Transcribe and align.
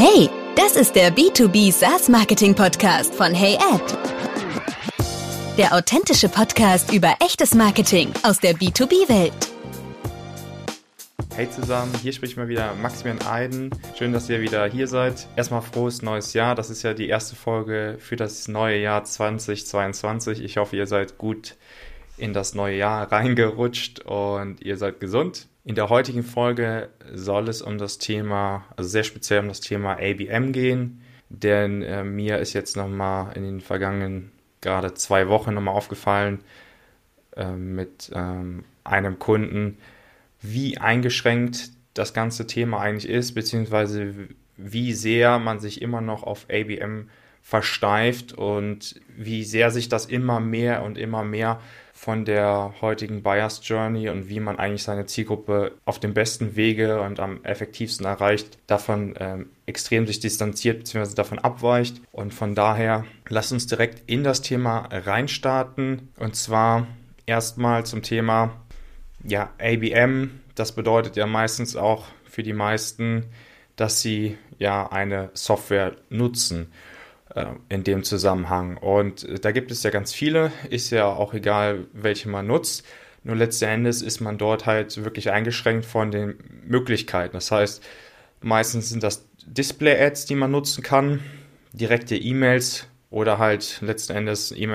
Hey, 0.00 0.30
das 0.54 0.76
ist 0.76 0.94
der 0.94 1.12
B2B 1.12 1.72
SaaS 1.72 2.08
Marketing 2.08 2.54
Podcast 2.54 3.12
von 3.12 3.34
HeyAd. 3.34 3.82
Der 5.58 5.74
authentische 5.74 6.28
Podcast 6.28 6.92
über 6.92 7.16
echtes 7.18 7.52
Marketing 7.52 8.12
aus 8.22 8.38
der 8.38 8.54
B2B-Welt. 8.54 9.32
Hey 11.34 11.50
zusammen, 11.50 11.92
hier 12.00 12.12
spricht 12.12 12.36
mal 12.36 12.46
wieder 12.46 12.76
Maximilian 12.76 13.26
Eiden. 13.26 13.70
Schön, 13.96 14.12
dass 14.12 14.30
ihr 14.30 14.40
wieder 14.40 14.66
hier 14.66 14.86
seid. 14.86 15.26
Erstmal 15.34 15.62
frohes 15.62 16.00
neues 16.00 16.32
Jahr. 16.32 16.54
Das 16.54 16.70
ist 16.70 16.84
ja 16.84 16.94
die 16.94 17.08
erste 17.08 17.34
Folge 17.34 17.96
für 17.98 18.14
das 18.14 18.46
neue 18.46 18.78
Jahr 18.78 19.02
2022. 19.02 20.44
Ich 20.44 20.58
hoffe, 20.58 20.76
ihr 20.76 20.86
seid 20.86 21.18
gut 21.18 21.56
in 22.16 22.32
das 22.32 22.54
neue 22.54 22.76
Jahr 22.76 23.10
reingerutscht 23.10 23.98
und 24.04 24.62
ihr 24.62 24.76
seid 24.76 25.00
gesund. 25.00 25.48
In 25.68 25.74
der 25.74 25.90
heutigen 25.90 26.22
Folge 26.22 26.88
soll 27.12 27.46
es 27.46 27.60
um 27.60 27.76
das 27.76 27.98
Thema, 27.98 28.64
also 28.74 28.88
sehr 28.88 29.04
speziell 29.04 29.40
um 29.40 29.48
das 29.48 29.60
Thema 29.60 29.98
ABM 30.00 30.52
gehen, 30.52 31.02
denn 31.28 31.82
äh, 31.82 32.04
mir 32.04 32.38
ist 32.38 32.54
jetzt 32.54 32.74
nochmal 32.74 33.36
in 33.36 33.42
den 33.42 33.60
vergangenen 33.60 34.32
gerade 34.62 34.94
zwei 34.94 35.28
Wochen 35.28 35.52
nochmal 35.52 35.74
aufgefallen 35.74 36.38
äh, 37.36 37.50
mit 37.52 38.10
ähm, 38.14 38.64
einem 38.82 39.18
Kunden, 39.18 39.76
wie 40.40 40.78
eingeschränkt 40.78 41.68
das 41.92 42.14
ganze 42.14 42.46
Thema 42.46 42.80
eigentlich 42.80 43.06
ist, 43.06 43.34
beziehungsweise 43.34 44.14
wie 44.56 44.94
sehr 44.94 45.38
man 45.38 45.60
sich 45.60 45.82
immer 45.82 46.00
noch 46.00 46.22
auf 46.22 46.46
ABM 46.50 47.10
versteift 47.42 48.32
und 48.32 49.02
wie 49.18 49.44
sehr 49.44 49.70
sich 49.70 49.90
das 49.90 50.06
immer 50.06 50.40
mehr 50.40 50.82
und 50.82 50.96
immer 50.96 51.24
mehr 51.24 51.60
von 51.98 52.24
der 52.24 52.74
heutigen 52.80 53.24
Buyers 53.24 53.60
Journey 53.64 54.08
und 54.08 54.28
wie 54.28 54.38
man 54.38 54.56
eigentlich 54.56 54.84
seine 54.84 55.06
Zielgruppe 55.06 55.72
auf 55.84 55.98
dem 55.98 56.14
besten 56.14 56.54
Wege 56.54 57.00
und 57.02 57.18
am 57.18 57.42
effektivsten 57.42 58.06
erreicht, 58.06 58.56
davon 58.68 59.14
ähm, 59.18 59.50
extrem 59.66 60.06
sich 60.06 60.20
distanziert 60.20 60.78
bzw. 60.78 61.16
davon 61.16 61.40
abweicht. 61.40 62.00
Und 62.12 62.32
von 62.32 62.54
daher 62.54 63.04
lasst 63.28 63.50
uns 63.50 63.66
direkt 63.66 64.08
in 64.08 64.22
das 64.22 64.42
Thema 64.42 64.88
reinstarten. 64.92 66.10
Und 66.20 66.36
zwar 66.36 66.86
erstmal 67.26 67.84
zum 67.84 68.02
Thema 68.02 68.52
ja, 69.24 69.50
ABM. 69.60 70.30
Das 70.54 70.70
bedeutet 70.70 71.16
ja 71.16 71.26
meistens 71.26 71.74
auch 71.74 72.04
für 72.24 72.44
die 72.44 72.52
meisten, 72.52 73.24
dass 73.74 74.00
sie 74.00 74.38
ja 74.58 74.86
eine 74.86 75.30
Software 75.34 75.96
nutzen. 76.10 76.70
Äh, 77.34 77.46
in 77.68 77.84
dem 77.84 78.04
Zusammenhang. 78.04 78.78
Und 78.78 79.24
äh, 79.24 79.38
da 79.38 79.52
gibt 79.52 79.70
es 79.70 79.82
ja 79.82 79.90
ganz 79.90 80.14
viele, 80.14 80.50
ist 80.70 80.90
ja 80.90 81.06
auch 81.06 81.34
egal, 81.34 81.86
welche 81.92 82.28
man 82.30 82.46
nutzt. 82.46 82.86
Nur 83.22 83.36
letzten 83.36 83.66
Endes 83.66 84.00
ist 84.00 84.20
man 84.20 84.38
dort 84.38 84.64
halt 84.64 85.04
wirklich 85.04 85.30
eingeschränkt 85.30 85.84
von 85.84 86.10
den 86.10 86.38
Möglichkeiten. 86.66 87.34
Das 87.34 87.50
heißt, 87.50 87.84
meistens 88.40 88.88
sind 88.88 89.02
das 89.02 89.28
Display-Ads, 89.44 90.24
die 90.24 90.36
man 90.36 90.50
nutzen 90.50 90.82
kann, 90.82 91.20
direkte 91.72 92.16
E-Mails 92.16 92.86
oder 93.10 93.36
halt 93.38 93.78
letzten 93.82 94.16
Endes 94.16 94.50
e 94.52 94.66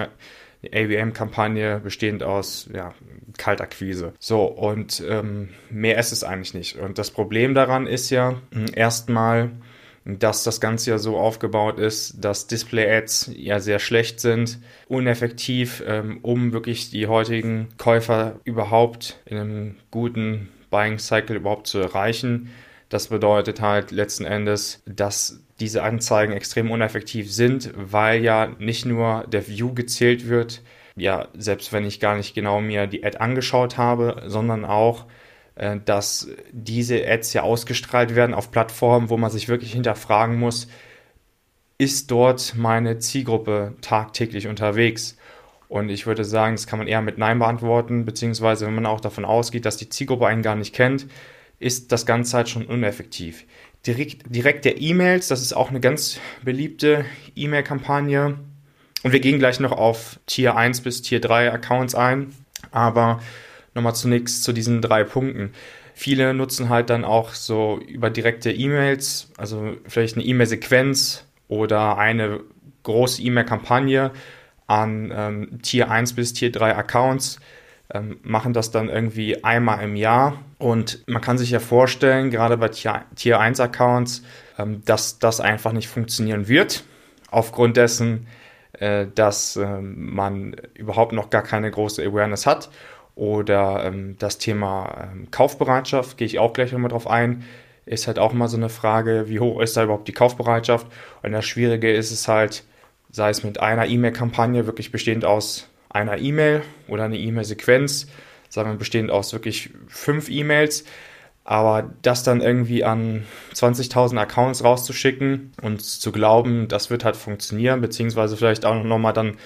ABM-Kampagne 0.72 1.82
bestehend 1.84 2.22
aus 2.22 2.70
ja, 2.74 2.94
Kaltakquise. 3.38 4.14
So, 4.20 4.46
und 4.46 5.04
ähm, 5.10 5.50
mehr 5.72 5.98
ist 5.98 6.12
es 6.12 6.24
eigentlich 6.24 6.54
nicht. 6.54 6.78
Und 6.78 7.00
das 7.00 7.10
Problem 7.12 7.54
daran 7.54 7.88
ist 7.88 8.12
ja 8.12 8.36
erstmal, 8.74 9.52
dass 10.06 10.44
das 10.44 10.60
Ganze 10.60 10.92
ja 10.92 10.98
so 10.98 11.18
aufgebaut 11.18 11.80
ist, 11.80 12.24
dass 12.24 12.48
Display-Ads 12.48 13.32
ja 13.36 13.60
sehr 13.60 13.80
schlecht 13.80 14.20
sind, 14.20 14.60
uneffektiv, 14.88 15.84
ähm, 15.88 16.20
um 16.22 16.52
wirklich 16.52 16.90
die 16.90 17.08
heutigen 17.08 17.70
Käufer 17.78 18.40
überhaupt 18.44 19.20
in 19.26 19.38
einem 19.38 19.76
guten 19.92 20.50
Buying-Cycle 20.70 21.38
überhaupt 21.38 21.68
zu 21.68 21.80
erreichen. 21.80 22.52
Das 22.90 23.08
bedeutet 23.08 23.62
halt 23.62 23.92
letzten 23.92 24.26
Endes, 24.26 24.82
dass 24.86 25.42
diese 25.60 25.84
Anzeigen 25.84 26.34
extrem 26.34 26.70
uneffektiv 26.70 27.32
sind, 27.32 27.72
weil 27.76 28.22
ja 28.22 28.52
nicht 28.60 28.86
nur 28.86 29.26
der 29.28 29.48
View 29.48 29.74
gezählt 29.74 30.28
wird, 30.28 30.62
ja, 30.96 31.28
selbst 31.34 31.74
wenn 31.74 31.86
ich 31.86 32.00
gar 32.00 32.16
nicht 32.16 32.36
genau 32.36 32.62
mir 32.62 32.88
die 32.88 33.04
Ad 33.04 33.18
angeschaut 33.18 33.78
habe, 33.78 34.24
sondern 34.28 34.66
auch 34.66 35.06
dass 35.86 36.28
diese 36.52 37.08
Ads 37.08 37.34
ja 37.34 37.44
ausgestrahlt 37.44 38.16
werden 38.16 38.34
auf 38.34 38.52
Plattformen, 38.52 39.10
wo 39.10 39.18
man 39.18 39.30
sich 39.30 39.48
wirklich 39.48 39.74
hinterfragen 39.74 40.40
muss, 40.40 40.68
ist 41.78 42.12
dort 42.12 42.56
meine 42.56 43.00
Zielgruppe 43.00 43.76
tagtäglich 43.82 44.48
unterwegs? 44.48 45.18
Und 45.68 45.90
ich 45.90 46.06
würde 46.06 46.24
sagen, 46.24 46.56
das 46.56 46.68
kann 46.68 46.80
man 46.80 46.88
eher 46.88 47.02
mit 47.02 47.18
Nein 47.18 47.40
beantworten, 47.40 48.06
beziehungsweise 48.06 48.68
wenn 48.68 48.76
man 48.76 48.86
auch 48.86 49.02
davon 49.02 49.26
ausgeht, 49.26 49.66
dass 49.66 49.78
die 49.78 49.90
Zielgruppe 49.90 50.28
einen 50.28 50.44
gar 50.44 50.56
nicht 50.56 50.74
kennt, 50.74 51.08
ist 51.60 51.92
das 51.92 52.06
Ganze 52.06 52.38
halt 52.38 52.50
schon 52.50 52.66
uneffektiv. 52.66 53.46
Direkt, 53.86 54.24
direkte 54.28 54.70
E-Mails, 54.70 55.28
das 55.28 55.42
ist 55.42 55.54
auch 55.54 55.70
eine 55.70 55.80
ganz 55.80 56.20
beliebte 56.44 57.06
E-Mail-Kampagne. 57.36 58.38
Und 59.04 59.12
wir 59.12 59.20
gehen 59.20 59.40
gleich 59.40 59.60
noch 59.60 59.72
auf 59.72 60.20
Tier 60.26 60.56
1 60.56 60.82
bis 60.82 61.02
Tier 61.02 61.20
3 61.20 61.52
Accounts 61.52 61.96
ein. 61.96 62.34
Aber 62.72 63.20
nochmal 63.74 63.96
zunächst 63.96 64.44
zu 64.44 64.54
diesen 64.54 64.82
drei 64.82 65.04
Punkten. 65.04 65.54
Viele 65.94 66.34
nutzen 66.34 66.70
halt 66.70 66.90
dann 66.90 67.06
auch 67.06 67.34
so 67.34 67.80
über 67.88 68.10
direkte 68.10 68.52
E-Mails, 68.52 69.32
also 69.38 69.76
vielleicht 69.88 70.16
eine 70.16 70.26
E-Mail-Sequenz 70.26 71.26
oder 71.48 71.98
eine 71.98 72.40
große 72.84 73.22
E-Mail-Kampagne 73.22 74.12
an 74.68 75.12
ähm, 75.16 75.62
Tier 75.62 75.92
1 75.92 76.14
bis 76.14 76.34
Tier 76.34 76.52
3 76.52 76.76
Accounts, 76.76 77.40
ähm, 77.94 78.18
machen 78.24 78.54
das 78.54 78.72
dann 78.72 78.90
irgendwie 78.90 79.44
einmal 79.44 79.84
im 79.84 79.96
Jahr. 79.96 80.40
Und 80.58 81.04
man 81.08 81.22
kann 81.22 81.38
sich 81.38 81.52
ja 81.52 81.60
vorstellen, 81.60 82.32
gerade 82.32 82.58
bei 82.58 82.70
Tier, 82.70 83.04
Tier 83.16 83.40
1 83.40 83.60
Accounts, 83.60 84.24
ähm, 84.58 84.82
dass 84.86 85.20
das 85.20 85.42
einfach 85.42 85.74
nicht 85.74 85.88
funktionieren 85.88 86.48
wird. 86.48 86.84
Aufgrund 87.30 87.78
dessen, 87.78 88.28
äh, 88.74 89.06
dass 89.14 89.58
äh, 89.58 89.82
man 89.82 90.56
überhaupt 90.74 91.12
noch 91.12 91.30
gar 91.30 91.44
keine 91.44 91.70
große 91.70 92.04
Awareness 92.04 92.48
hat 92.48 92.70
oder 93.16 93.86
ähm, 93.86 94.16
das 94.20 94.38
Thema 94.38 95.10
ähm, 95.12 95.30
Kaufbereitschaft, 95.32 96.18
gehe 96.18 96.26
ich 96.26 96.40
auch 96.40 96.54
gleich 96.54 96.72
nochmal 96.72 96.90
drauf 96.90 97.08
ein, 97.08 97.44
ist 97.86 98.08
halt 98.08 98.20
auch 98.20 98.34
mal 98.34 98.48
so 98.48 98.58
eine 98.58 98.70
Frage, 98.70 99.26
wie 99.28 99.40
hoch 99.40 99.62
ist 99.62 99.76
da 99.76 99.84
überhaupt 99.84 100.08
die 100.08 100.14
Kaufbereitschaft? 100.14 100.88
Und 101.22 101.34
das 101.34 101.46
Schwierige 101.46 101.92
ist 101.92 102.12
es 102.12 102.28
halt, 102.28 102.64
sei 103.12 103.30
es 103.30 103.44
mit 103.44 103.60
einer 103.60 103.88
E-Mail-Kampagne, 103.88 104.66
wirklich 104.66 104.92
bestehend 104.92 105.26
aus 105.26 105.70
einer 105.90 106.18
E-Mail 106.18 106.64
oder 106.88 107.04
eine 107.04 107.18
E-Mail-Sequenz, 107.18 108.08
sagen 108.50 108.72
wir 108.72 108.78
bestehend 108.78 109.12
aus 109.12 109.34
wirklich 109.34 109.72
fünf 109.88 110.30
E-Mails, 110.30 110.86
aber 111.44 111.92
das 112.02 112.24
dann 112.24 112.42
irgendwie 112.42 112.84
an 112.84 113.26
20.000 113.54 114.18
Accounts 114.18 114.64
rauszuschicken 114.64 115.52
und 115.62 115.82
zu 115.82 116.12
glauben, 116.12 116.68
das 116.70 116.90
wird 116.90 117.04
halt 117.04 117.18
funktionieren, 117.18 117.82
beziehungsweise 117.82 118.38
vielleicht 118.38 118.66
auch 118.66 118.82
nochmal 118.84 119.14
dann 119.14 119.38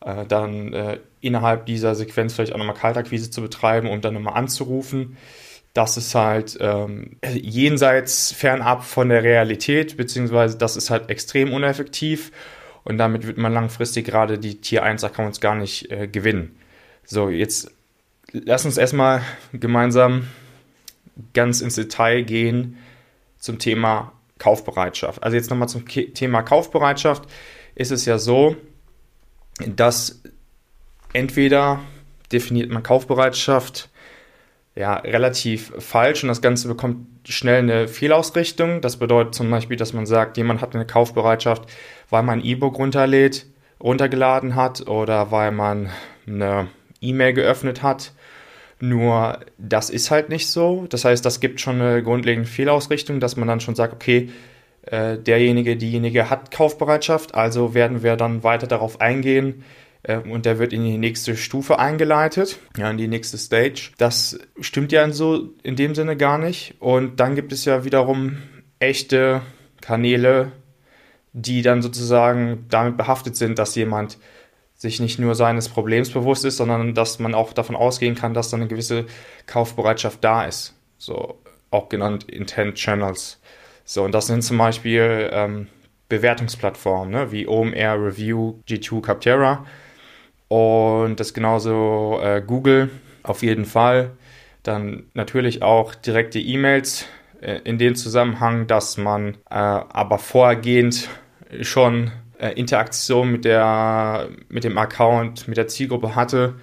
äh, 0.00 0.26
dann 0.26 0.72
äh, 0.72 0.98
innerhalb 1.20 1.66
dieser 1.66 1.94
Sequenz 1.94 2.34
vielleicht 2.34 2.52
auch 2.52 2.58
nochmal 2.58 2.76
Kaltakquise 2.76 3.30
zu 3.30 3.42
betreiben 3.42 3.88
und 3.88 4.04
dann 4.04 4.14
nochmal 4.14 4.34
anzurufen. 4.34 5.16
Das 5.74 5.96
ist 5.96 6.14
halt 6.14 6.56
ähm, 6.60 7.16
jenseits 7.24 8.32
fernab 8.32 8.84
von 8.84 9.08
der 9.10 9.22
Realität, 9.22 9.96
beziehungsweise 9.96 10.56
das 10.56 10.76
ist 10.76 10.90
halt 10.90 11.10
extrem 11.10 11.52
uneffektiv 11.52 12.32
und 12.84 12.98
damit 12.98 13.26
wird 13.26 13.36
man 13.36 13.52
langfristig 13.52 14.06
gerade 14.06 14.38
die 14.38 14.60
Tier 14.60 14.84
1 14.84 15.04
Accounts 15.04 15.40
gar 15.40 15.54
nicht 15.54 15.90
äh, 15.90 16.06
gewinnen. 16.08 16.56
So, 17.04 17.28
jetzt 17.28 17.70
lass 18.32 18.64
uns 18.64 18.78
erstmal 18.78 19.22
gemeinsam 19.52 20.28
ganz 21.34 21.60
ins 21.60 21.74
Detail 21.74 22.22
gehen 22.22 22.78
zum 23.38 23.58
Thema 23.58 24.12
Kaufbereitschaft. 24.38 25.22
Also 25.22 25.36
jetzt 25.36 25.50
nochmal 25.50 25.68
zum 25.68 25.86
Thema 25.86 26.42
Kaufbereitschaft 26.42 27.24
ist 27.74 27.90
es 27.90 28.04
ja 28.04 28.18
so, 28.18 28.56
dass 29.64 30.22
entweder 31.12 31.80
definiert 32.32 32.70
man 32.70 32.82
Kaufbereitschaft 32.82 33.88
ja 34.74 34.96
relativ 34.96 35.72
falsch 35.78 36.22
und 36.22 36.28
das 36.28 36.42
Ganze 36.42 36.68
bekommt 36.68 37.06
schnell 37.26 37.60
eine 37.60 37.88
Fehlausrichtung. 37.88 38.80
Das 38.82 38.98
bedeutet 38.98 39.34
zum 39.34 39.50
Beispiel, 39.50 39.76
dass 39.76 39.92
man 39.92 40.06
sagt, 40.06 40.36
jemand 40.36 40.60
hat 40.60 40.74
eine 40.74 40.86
Kaufbereitschaft, 40.86 41.64
weil 42.10 42.22
man 42.22 42.40
ein 42.40 42.44
E-Book 42.44 42.78
runterlädt, 42.78 43.46
runtergeladen 43.80 44.54
hat 44.54 44.86
oder 44.86 45.30
weil 45.30 45.50
man 45.50 45.90
eine 46.26 46.68
E-Mail 47.00 47.32
geöffnet 47.32 47.82
hat. 47.82 48.12
Nur 48.78 49.40
das 49.56 49.88
ist 49.88 50.10
halt 50.10 50.28
nicht 50.28 50.48
so. 50.48 50.86
Das 50.90 51.06
heißt, 51.06 51.24
das 51.24 51.40
gibt 51.40 51.60
schon 51.60 51.80
eine 51.80 52.02
grundlegende 52.02 52.48
Fehlausrichtung, 52.48 53.20
dass 53.20 53.36
man 53.36 53.48
dann 53.48 53.60
schon 53.60 53.74
sagt, 53.74 53.94
okay, 53.94 54.30
äh, 54.86 55.18
derjenige, 55.18 55.76
diejenige 55.76 56.30
hat 56.30 56.50
Kaufbereitschaft, 56.50 57.34
also 57.34 57.74
werden 57.74 58.02
wir 58.02 58.16
dann 58.16 58.42
weiter 58.44 58.66
darauf 58.66 59.00
eingehen 59.00 59.64
äh, 60.04 60.18
und 60.18 60.46
der 60.46 60.58
wird 60.58 60.72
in 60.72 60.84
die 60.84 60.98
nächste 60.98 61.36
Stufe 61.36 61.78
eingeleitet, 61.78 62.58
ja, 62.76 62.90
in 62.90 62.96
die 62.96 63.08
nächste 63.08 63.36
Stage. 63.38 63.90
Das 63.98 64.38
stimmt 64.60 64.92
ja 64.92 65.02
in 65.02 65.12
so 65.12 65.50
in 65.62 65.76
dem 65.76 65.94
Sinne 65.94 66.16
gar 66.16 66.38
nicht. 66.38 66.76
Und 66.78 67.20
dann 67.20 67.34
gibt 67.34 67.52
es 67.52 67.64
ja 67.64 67.84
wiederum 67.84 68.38
echte 68.78 69.42
Kanäle, 69.80 70.52
die 71.32 71.62
dann 71.62 71.82
sozusagen 71.82 72.66
damit 72.70 72.96
behaftet 72.96 73.36
sind, 73.36 73.58
dass 73.58 73.74
jemand 73.74 74.18
sich 74.74 75.00
nicht 75.00 75.18
nur 75.18 75.34
seines 75.34 75.68
Problems 75.68 76.10
bewusst 76.10 76.44
ist, 76.44 76.58
sondern 76.58 76.94
dass 76.94 77.18
man 77.18 77.34
auch 77.34 77.52
davon 77.52 77.74
ausgehen 77.74 78.14
kann, 78.14 78.34
dass 78.34 78.50
dann 78.50 78.60
eine 78.60 78.68
gewisse 78.68 79.06
Kaufbereitschaft 79.46 80.22
da 80.22 80.44
ist. 80.44 80.74
So 80.98 81.40
auch 81.70 81.88
genannt 81.88 82.24
Intent 82.24 82.76
Channels. 82.76 83.40
So, 83.86 84.02
und 84.02 84.12
das 84.12 84.26
sind 84.26 84.42
zum 84.42 84.58
Beispiel 84.58 85.30
ähm, 85.32 85.68
Bewertungsplattformen, 86.08 87.10
ne, 87.10 87.32
wie 87.32 87.46
OMR, 87.46 88.04
Review, 88.04 88.58
G2, 88.68 89.00
Capterra. 89.00 89.64
Und 90.48 91.18
das 91.18 91.32
genauso 91.32 92.20
äh, 92.22 92.42
Google 92.44 92.90
auf 93.22 93.42
jeden 93.42 93.64
Fall. 93.64 94.10
Dann 94.64 95.04
natürlich 95.14 95.62
auch 95.62 95.94
direkte 95.94 96.40
E-Mails 96.40 97.06
äh, 97.40 97.60
in 97.62 97.78
dem 97.78 97.94
Zusammenhang, 97.94 98.66
dass 98.66 98.96
man 98.96 99.34
äh, 99.50 99.54
aber 99.54 100.18
vorgehend 100.18 101.08
schon 101.60 102.10
äh, 102.38 102.50
Interaktion 102.54 103.30
mit, 103.30 103.44
der, 103.44 104.28
mit 104.48 104.64
dem 104.64 104.78
Account, 104.78 105.46
mit 105.46 105.56
der 105.56 105.68
Zielgruppe 105.68 106.16
hatte, 106.16 106.54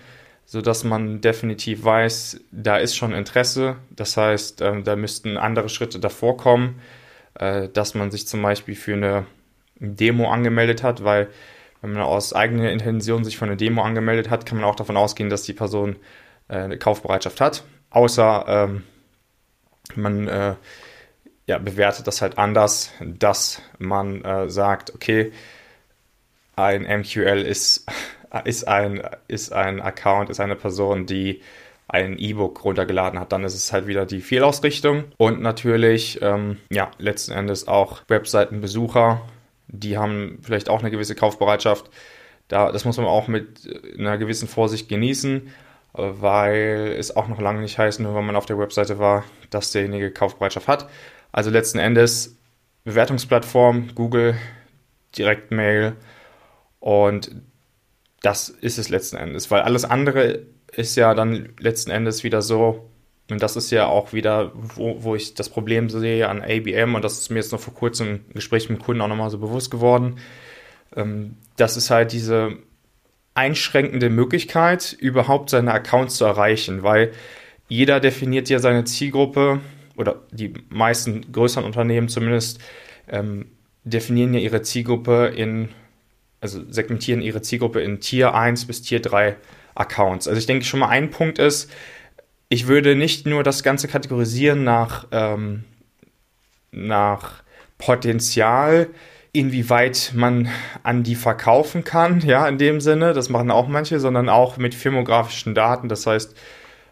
sodass 0.46 0.84
man 0.84 1.22
definitiv 1.22 1.86
weiß, 1.86 2.42
da 2.52 2.78
ist 2.78 2.98
schon 2.98 3.14
Interesse. 3.14 3.78
Das 3.92 4.18
heißt, 4.18 4.62
ähm, 4.62 4.84
da 4.84 4.98
müssten 4.98 5.38
andere 5.38 5.70
Schritte 5.70 6.00
davor 6.00 6.36
kommen, 6.36 6.82
äh, 7.36 7.70
dass 7.70 7.94
man 7.94 8.12
sich 8.12 8.28
zum 8.28 8.42
Beispiel 8.42 8.76
für 8.76 8.94
eine 8.94 9.26
Demo 9.80 10.30
angemeldet 10.30 10.84
hat, 10.84 11.04
weil 11.04 11.30
wenn 11.82 11.94
man 11.94 12.02
aus 12.04 12.34
eigener 12.34 12.72
Intention 12.72 13.26
sich 13.26 13.38
für 13.38 13.46
eine 13.46 13.58
Demo 13.58 13.84
angemeldet 13.84 14.30
hat, 14.30 14.46
kann 14.46 14.58
man 14.58 14.66
auch 14.66 14.76
davon 14.76 14.98
ausgehen, 14.98 15.30
dass 15.30 15.44
die 15.44 15.54
Person 15.54 15.98
äh, 16.48 16.56
eine 16.56 16.78
Kaufbereitschaft 16.78 17.42
hat. 17.42 17.64
Außer 17.90 18.46
ähm, 18.48 18.84
man 19.96 20.28
äh, 20.28 20.56
ja, 21.46 21.58
bewertet 21.58 22.08
das 22.08 22.22
halt 22.22 22.38
anders, 22.38 22.92
dass 23.02 23.62
man 23.78 24.24
äh, 24.24 24.50
sagt, 24.50 24.94
okay, 24.96 25.34
ein 26.56 26.84
MQL 26.84 27.42
ist, 27.42 27.86
ist, 28.46 28.68
ein, 28.68 29.02
ist 29.28 29.52
ein 29.52 29.82
Account, 29.82 30.30
ist 30.30 30.40
eine 30.40 30.56
Person, 30.56 31.06
die 31.06 31.42
ein 31.88 32.18
E-Book 32.18 32.64
runtergeladen 32.64 33.20
hat, 33.20 33.32
dann 33.32 33.44
ist 33.44 33.56
es 33.56 33.72
halt 33.72 33.88
wieder 33.88 34.06
die 34.06 34.22
Fehlausrichtung. 34.22 35.06
Und 35.18 35.42
natürlich, 35.42 36.20
ähm, 36.22 36.58
ja, 36.72 36.92
letzten 36.98 37.34
Endes 37.34 37.68
auch 37.68 38.02
Webseitenbesucher, 38.08 39.22
die 39.68 39.98
haben 39.98 40.40
vielleicht 40.42 40.70
auch 40.70 40.80
eine 40.80 40.92
gewisse 40.92 41.16
Kaufbereitschaft. 41.16 41.90
Da, 42.48 42.72
das 42.72 42.86
muss 42.86 42.98
man 42.98 43.06
auch 43.06 43.28
mit 43.28 43.70
einer 43.98 44.18
gewissen 44.18 44.48
Vorsicht 44.48 44.90
genießen, 44.90 45.50
weil 45.94 46.96
es 46.98 47.16
auch 47.16 47.28
noch 47.28 47.40
lange 47.40 47.62
nicht 47.62 47.78
heißt, 47.78 48.00
nur 48.00 48.16
wenn 48.16 48.26
man 48.26 48.36
auf 48.36 48.46
der 48.46 48.58
Webseite 48.58 49.00
war, 49.00 49.24
dass 49.50 49.72
derjenige 49.72 50.12
Kaufbereitschaft 50.12 50.68
hat. 50.68 50.90
Also 51.32 51.50
letzten 51.50 51.80
Endes 51.80 52.38
Bewertungsplattform, 52.84 53.96
Google, 53.96 54.36
Direktmail 55.18 55.96
und 56.80 57.32
das 58.22 58.50
ist 58.50 58.78
es 58.78 58.90
letzten 58.90 59.18
Endes, 59.18 59.52
weil 59.52 59.62
alles 59.62 59.86
andere 59.86 60.46
ist 60.76 60.96
ja 60.96 61.14
dann 61.14 61.50
letzten 61.60 61.92
Endes 61.92 62.24
wieder 62.24 62.42
so, 62.42 62.90
und 63.30 63.42
das 63.42 63.56
ist 63.56 63.72
ja 63.72 63.88
auch 63.88 64.14
wieder, 64.14 64.52
wo, 64.54 65.04
wo 65.04 65.16
ich 65.16 65.34
das 65.34 65.50
Problem 65.50 65.90
sehe 65.90 66.28
an 66.28 66.42
ABM, 66.42 66.96
und 66.96 67.04
das 67.04 67.20
ist 67.20 67.30
mir 67.30 67.38
jetzt 67.38 67.52
noch 67.52 67.60
vor 67.60 67.74
kurzem 67.74 68.22
im 68.28 68.34
Gespräch 68.34 68.70
mit 68.70 68.80
dem 68.80 68.84
Kunden 68.84 69.02
auch 69.02 69.08
nochmal 69.08 69.30
so 69.30 69.38
bewusst 69.38 69.72
geworden. 69.72 70.18
Ähm, 70.96 71.38
das 71.56 71.78
ist 71.78 71.90
halt 71.90 72.12
diese 72.12 72.58
einschränkende 73.36 74.10
Möglichkeit, 74.10 74.94
überhaupt 74.94 75.50
seine 75.50 75.74
Accounts 75.74 76.18
zu 76.18 76.26
erreichen, 76.26 76.84
weil 76.84 77.12
jeder 77.68 78.00
definiert 78.00 78.50
ja 78.50 78.60
seine 78.60 78.84
Zielgruppe 78.84 79.62
oder 79.96 80.22
die 80.32 80.54
meisten 80.70 81.32
größeren 81.32 81.66
Unternehmen 81.66 82.10
zumindest 82.10 82.60
ähm, 83.08 83.48
definieren 83.84 84.34
ja 84.34 84.40
ihre 84.40 84.62
Zielgruppe 84.62 85.28
in, 85.36 85.70
also 86.42 86.62
segmentieren 86.70 87.22
ihre 87.22 87.42
Zielgruppe 87.42 87.82
in 87.82 88.00
Tier 88.00 88.34
1 88.34 88.66
bis 88.66 88.82
Tier 88.82 89.02
3 89.02 89.36
Accounts. 89.76 90.28
Also 90.28 90.40
ich 90.40 90.46
denke 90.46 90.66
schon 90.66 90.80
mal 90.80 90.90
ein 90.90 91.10
Punkt 91.10 91.40
ist, 91.40 91.72
ich 92.50 92.68
würde 92.68 92.96
nicht 92.96 93.26
nur 93.26 93.44
das 93.44 93.64
Ganze 93.64 93.88
kategorisieren 93.88 94.64
nach, 94.64 95.08
ähm, 95.12 95.64
nach 96.72 97.44
Potenzial, 97.78 98.90
inwieweit 99.32 100.12
man 100.16 100.50
an 100.84 101.02
die 101.04 101.16
verkaufen 101.16 101.84
kann, 101.84 102.22
ja, 102.22 102.48
in 102.48 102.60
dem 102.60 102.80
Sinne, 102.80 103.14
das 103.14 103.30
machen 103.30 103.50
auch 103.50 103.68
manche, 103.68 104.00
sondern 104.00 104.30
auch 104.30 104.58
mit 104.58 104.76
firmografischen 104.76 105.56
Daten, 105.56 105.90
das 105.90 106.06
heißt, 106.06 106.38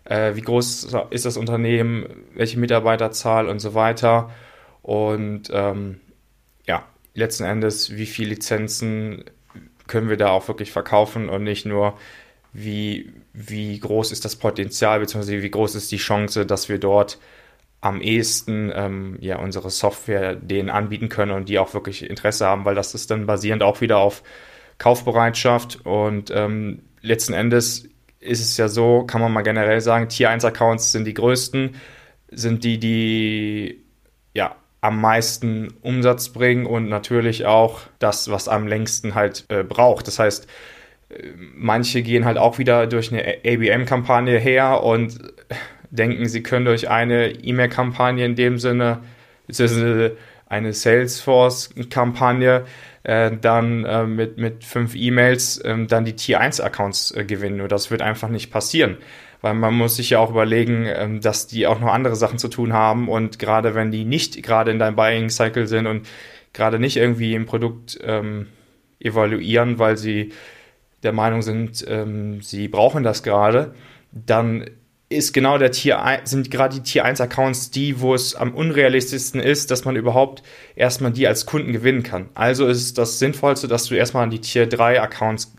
äh, 0.06 0.36
wie 0.36 0.42
groß 0.42 0.96
ist 1.12 1.26
das 1.26 1.38
Unternehmen, 1.38 2.08
welche 2.34 2.60
Mitarbeiterzahl 2.60 3.48
und 3.48 3.60
so 3.60 3.76
weiter. 3.76 4.32
Und 4.82 5.52
ähm, 5.54 6.02
ja, 6.66 6.84
letzten 7.14 7.44
Endes, 7.44 7.96
wie 7.96 8.08
viele 8.08 8.32
Lizenzen 8.32 9.26
können 9.88 10.10
wir 10.10 10.18
da 10.18 10.30
auch 10.30 10.48
wirklich 10.48 10.72
verkaufen 10.72 11.30
und 11.30 11.44
nicht 11.44 11.66
nur, 11.66 11.98
wie, 12.54 13.14
wie 13.34 13.80
groß 13.80 14.12
ist 14.12 14.26
das 14.26 14.36
Potenzial, 14.36 15.00
beziehungsweise 15.00 15.42
wie 15.42 15.52
groß 15.52 15.76
ist 15.76 15.92
die 15.92 15.98
Chance, 15.98 16.46
dass 16.46 16.70
wir 16.70 16.80
dort 16.80 17.20
am 17.80 18.02
ehesten 18.02 18.72
ähm, 18.76 19.18
ja, 19.22 19.40
unsere 19.40 19.70
Software 19.70 20.36
denen 20.36 20.70
anbieten 20.70 21.10
können 21.10 21.32
und 21.32 21.50
die 21.50 21.58
auch 21.58 21.74
wirklich 21.74 22.08
Interesse 22.08 22.46
haben, 22.46 22.64
weil 22.66 22.76
das 22.76 22.94
ist 22.94 23.10
dann 23.10 23.26
basierend 23.26 23.64
auch 23.64 23.82
wieder 23.82 23.98
auf 23.98 24.22
Kaufbereitschaft 24.78 25.86
und 25.86 26.32
ähm, 26.32 26.84
letzten 27.02 27.34
Endes 27.34 27.90
ist 28.20 28.40
es 28.40 28.58
ja 28.58 28.68
so, 28.68 29.04
kann 29.04 29.20
man 29.20 29.32
mal 29.32 29.42
generell 29.42 29.82
sagen, 29.82 30.10
Tier 30.10 30.30
1 30.30 30.46
Accounts 30.46 30.92
sind 30.92 31.06
die 31.06 31.16
größten, 31.16 31.76
sind 32.30 32.64
die, 32.64 32.80
die 32.80 33.84
ja 34.34 34.56
am 34.80 35.02
meisten 35.02 35.74
Umsatz 35.82 36.30
bringen 36.30 36.68
und 36.68 36.88
natürlich 36.88 37.46
auch 37.46 37.82
das, 38.00 38.30
was 38.30 38.48
am 38.48 38.68
längsten 38.68 39.16
halt 39.16 39.46
äh, 39.50 39.64
braucht. 39.64 40.08
Das 40.08 40.20
heißt, 40.20 40.48
manche 41.56 42.02
gehen 42.02 42.26
halt 42.26 42.38
auch 42.38 42.58
wieder 42.58 42.88
durch 42.88 43.12
eine 43.12 43.24
ABM-Kampagne 43.46 44.38
her 44.38 44.84
und 44.84 45.20
denken, 45.90 46.28
sie 46.28 46.44
können 46.44 46.66
durch 46.66 46.90
eine 46.90 47.32
E-Mail-Kampagne 47.32 48.26
in 48.26 48.36
dem 48.36 48.58
Sinne, 48.58 49.00
beziehungsweise 49.48 50.18
eine 50.48 50.74
Salesforce-Kampagne, 50.74 52.66
äh, 53.04 53.32
dann 53.40 53.86
äh, 53.86 54.06
mit, 54.06 54.38
mit 54.38 54.64
fünf 54.64 54.96
E-Mails 54.96 55.58
äh, 55.60 55.86
dann 55.86 56.06
die 56.06 56.16
Tier 56.16 56.40
1 56.40 56.62
Accounts 56.62 57.12
äh, 57.12 57.26
gewinnen. 57.26 57.58
Nur 57.58 57.68
das 57.68 57.92
wird 57.92 58.02
einfach 58.02 58.30
nicht 58.30 58.52
passieren. 58.52 58.98
Weil 59.42 59.56
man 59.56 59.74
muss 59.74 59.96
sich 59.96 60.12
ja 60.12 60.20
auch 60.20 60.30
überlegen, 60.30 60.86
ähm, 60.88 61.20
dass 61.20 61.48
die 61.48 61.66
auch 61.66 61.80
noch 61.80 61.92
andere 61.92 62.16
Sachen 62.16 62.38
zu 62.38 62.48
tun 62.48 62.74
haben 62.74 63.10
und 63.10 63.40
gerade 63.40 63.74
wenn 63.74 63.92
die 63.92 64.06
nicht 64.06 64.44
gerade 64.44 64.70
in 64.70 64.78
deinem 64.78 64.96
Buying 64.96 65.30
Cycle 65.30 65.68
sind 65.68 65.88
und 65.88 66.08
gerade 66.54 66.78
nicht 66.78 66.98
irgendwie 66.98 67.34
ein 67.34 67.48
Produkt 67.48 67.98
ähm, 68.04 68.48
evaluieren, 69.00 69.80
weil 69.80 69.98
sie 69.98 70.32
der 71.04 71.14
Meinung 71.14 71.42
sind, 71.42 71.84
ähm, 71.88 72.42
sie 72.42 72.68
brauchen 72.68 73.04
das 73.04 73.24
gerade, 73.24 73.74
dann 74.12 74.66
ist 75.10 75.34
genau 75.34 75.58
der 75.58 75.72
Tier 75.72 76.02
1, 76.02 76.30
sind 76.30 76.52
gerade 76.52 76.76
die 76.76 76.84
Tier 76.84 77.04
1 77.04 77.20
Accounts 77.20 77.70
die, 77.70 78.00
wo 78.00 78.14
es 78.14 78.34
am 78.34 78.54
unrealistischsten 78.54 79.42
ist, 79.42 79.70
dass 79.70 79.84
man 79.84 79.96
überhaupt 79.96 80.42
erstmal 80.76 81.12
die 81.12 81.28
als 81.28 81.46
Kunden 81.46 81.74
gewinnen 81.74 82.04
kann. 82.04 82.30
Also 82.34 82.68
ist 82.68 82.98
das 82.98 83.20
Sinnvollste, 83.20 83.68
dass 83.68 83.86
du 83.86 83.96
erstmal 83.96 84.24
an 84.24 84.30
die 84.30 84.40
Tier 84.40 84.68
3 84.68 85.02
Accounts 85.02 85.54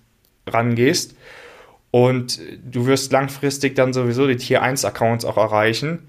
rangehst 0.47 1.15
und 1.91 2.41
du 2.65 2.87
wirst 2.87 3.13
langfristig 3.13 3.75
dann 3.77 3.93
sowieso 3.93 4.27
die 4.27 4.37
Tier 4.37 4.63
1 4.63 4.85
Accounts 4.85 5.25
auch 5.27 5.37
erreichen. 5.37 6.09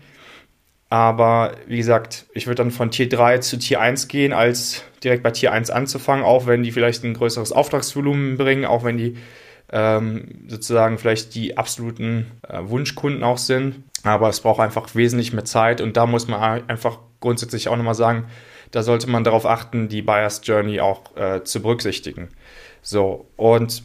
Aber 0.94 1.56
wie 1.66 1.78
gesagt, 1.78 2.28
ich 2.36 2.46
würde 2.46 2.62
dann 2.62 2.70
von 2.70 2.92
Tier 2.92 3.10
3 3.10 3.40
zu 3.40 3.58
Tier 3.58 3.82
1 3.82 4.08
gehen, 4.10 4.32
als 4.32 4.84
direkt 5.04 5.24
bei 5.24 5.32
Tier 5.32 5.52
1 5.52 5.72
anzufangen, 5.72 6.24
auch 6.24 6.46
wenn 6.46 6.62
die 6.62 6.72
vielleicht 6.72 7.04
ein 7.04 7.16
größeres 7.16 7.52
Auftragsvolumen 7.52 8.38
bringen, 8.38 8.64
auch 8.64 8.84
wenn 8.84 9.00
die 9.00 9.18
ähm, 9.72 10.46
sozusagen 10.48 11.00
vielleicht 11.00 11.34
die 11.34 11.58
absoluten 11.58 12.30
äh, 12.48 12.60
Wunschkunden 12.62 13.24
auch 13.24 13.40
sind. 13.40 13.82
Aber 14.04 14.30
es 14.30 14.42
braucht 14.42 14.60
einfach 14.60 14.94
wesentlich 14.94 15.34
mehr 15.34 15.46
Zeit 15.46 15.82
und 15.82 15.98
da 15.98 16.06
muss 16.06 16.28
man 16.28 16.70
einfach 16.70 17.00
grundsätzlich 17.22 17.70
auch 17.70 17.76
nochmal 17.76 17.96
sagen, 17.96 18.26
da 18.70 18.84
sollte 18.84 19.10
man 19.10 19.24
darauf 19.24 19.48
achten, 19.48 19.90
die 19.90 20.04
Buyers 20.04 20.42
Journey 20.44 20.80
auch 20.80 21.18
äh, 21.18 21.44
zu 21.44 21.64
berücksichtigen. 21.64 22.30
So, 22.84 23.26
und 23.36 23.82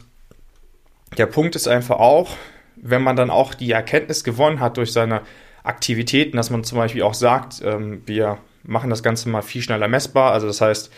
der 1.17 1.25
Punkt 1.25 1.55
ist 1.55 1.67
einfach 1.67 1.97
auch, 1.97 2.37
wenn 2.75 3.01
man 3.01 3.15
dann 3.15 3.31
auch 3.31 3.55
die 3.55 3.71
Erkenntnis 3.71 4.23
gewonnen 4.23 4.59
hat 4.59 4.77
durch 4.77 4.93
seine 4.93 5.21
Aktivitäten, 5.69 6.35
dass 6.35 6.49
man 6.49 6.63
zum 6.63 6.79
Beispiel 6.79 7.03
auch 7.03 7.13
sagt, 7.13 7.61
ähm, 7.63 8.01
wir 8.05 8.39
machen 8.63 8.89
das 8.89 9.03
Ganze 9.03 9.29
mal 9.29 9.43
viel 9.43 9.61
schneller 9.61 9.87
messbar. 9.87 10.33
Also 10.33 10.47
das 10.47 10.61
heißt, 10.61 10.91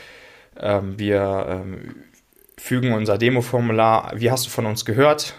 ähm, 0.60 0.98
wir 0.98 1.46
ähm, 1.50 1.96
fügen 2.58 2.94
unser 2.94 3.18
Demo-Formular, 3.18 4.14
wie 4.16 4.32
hast 4.32 4.46
du 4.46 4.50
von 4.50 4.66
uns 4.66 4.86
gehört, 4.86 5.36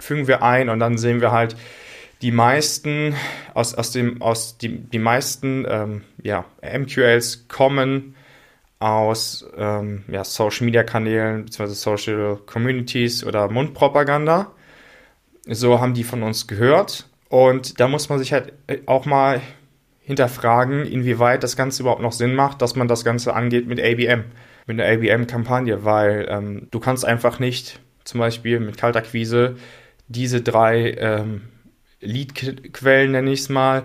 fügen 0.00 0.26
wir 0.26 0.42
ein 0.42 0.68
und 0.68 0.80
dann 0.80 0.98
sehen 0.98 1.20
wir 1.20 1.30
halt 1.30 1.56
die 2.20 2.32
meisten 2.32 3.14
aus, 3.54 3.74
aus 3.74 3.92
dem 3.92 4.20
aus 4.22 4.58
die, 4.58 4.76
die 4.76 4.98
meisten 4.98 5.64
ähm, 5.68 6.02
ja, 6.20 6.44
MQLs 6.62 7.46
kommen 7.46 8.16
aus 8.80 9.46
ähm, 9.56 10.04
ja, 10.08 10.24
Social 10.24 10.64
Media 10.64 10.82
Kanälen 10.82 11.44
bzw. 11.44 11.74
Social 11.74 12.38
Communities 12.44 13.24
oder 13.24 13.48
Mundpropaganda. 13.48 14.52
So 15.46 15.80
haben 15.80 15.94
die 15.94 16.04
von 16.04 16.24
uns 16.24 16.48
gehört 16.48 17.08
und 17.28 17.80
da 17.80 17.88
muss 17.88 18.08
man 18.08 18.18
sich 18.18 18.32
halt 18.32 18.52
auch 18.86 19.06
mal 19.06 19.40
hinterfragen, 20.00 20.86
inwieweit 20.86 21.42
das 21.42 21.56
Ganze 21.56 21.82
überhaupt 21.82 22.02
noch 22.02 22.12
Sinn 22.12 22.34
macht, 22.34 22.62
dass 22.62 22.76
man 22.76 22.88
das 22.88 23.04
Ganze 23.04 23.34
angeht 23.34 23.66
mit 23.66 23.80
ABM 23.80 24.24
mit 24.68 24.78
einer 24.78 24.92
ABM-Kampagne, 24.92 25.84
weil 25.84 26.26
ähm, 26.28 26.68
du 26.70 26.78
kannst 26.78 27.04
einfach 27.04 27.38
nicht 27.38 27.80
zum 28.04 28.20
Beispiel 28.20 28.60
mit 28.60 28.76
Kaltakquise 28.76 29.56
diese 30.08 30.42
drei 30.42 30.92
ähm, 30.92 31.48
Lead-Quellen, 32.00 33.12
nenne 33.12 33.32
ich 33.32 33.40
es 33.40 33.48
mal, 33.48 33.84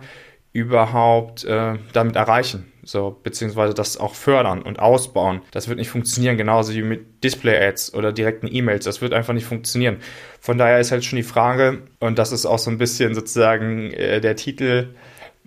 überhaupt 0.51 1.45
äh, 1.45 1.75
damit 1.93 2.17
erreichen. 2.17 2.71
So, 2.83 3.19
beziehungsweise 3.23 3.73
das 3.73 3.97
auch 3.97 4.13
fördern 4.13 4.61
und 4.61 4.79
ausbauen. 4.79 5.41
Das 5.51 5.67
wird 5.67 5.79
nicht 5.79 5.89
funktionieren, 5.89 6.37
genauso 6.37 6.73
wie 6.73 6.81
mit 6.81 7.23
Display-Ads 7.23 7.93
oder 7.93 8.11
direkten 8.11 8.47
E-Mails. 8.53 8.85
Das 8.85 9.01
wird 9.01 9.13
einfach 9.13 9.33
nicht 9.33 9.45
funktionieren. 9.45 9.97
Von 10.41 10.57
daher 10.57 10.79
ist 10.79 10.91
halt 10.91 11.05
schon 11.05 11.17
die 11.17 11.23
Frage, 11.23 11.83
und 11.99 12.19
das 12.19 12.31
ist 12.31 12.45
auch 12.45 12.59
so 12.59 12.69
ein 12.69 12.77
bisschen 12.77 13.15
sozusagen 13.15 13.91
äh, 13.91 14.19
der 14.19 14.35
Titel 14.35 14.89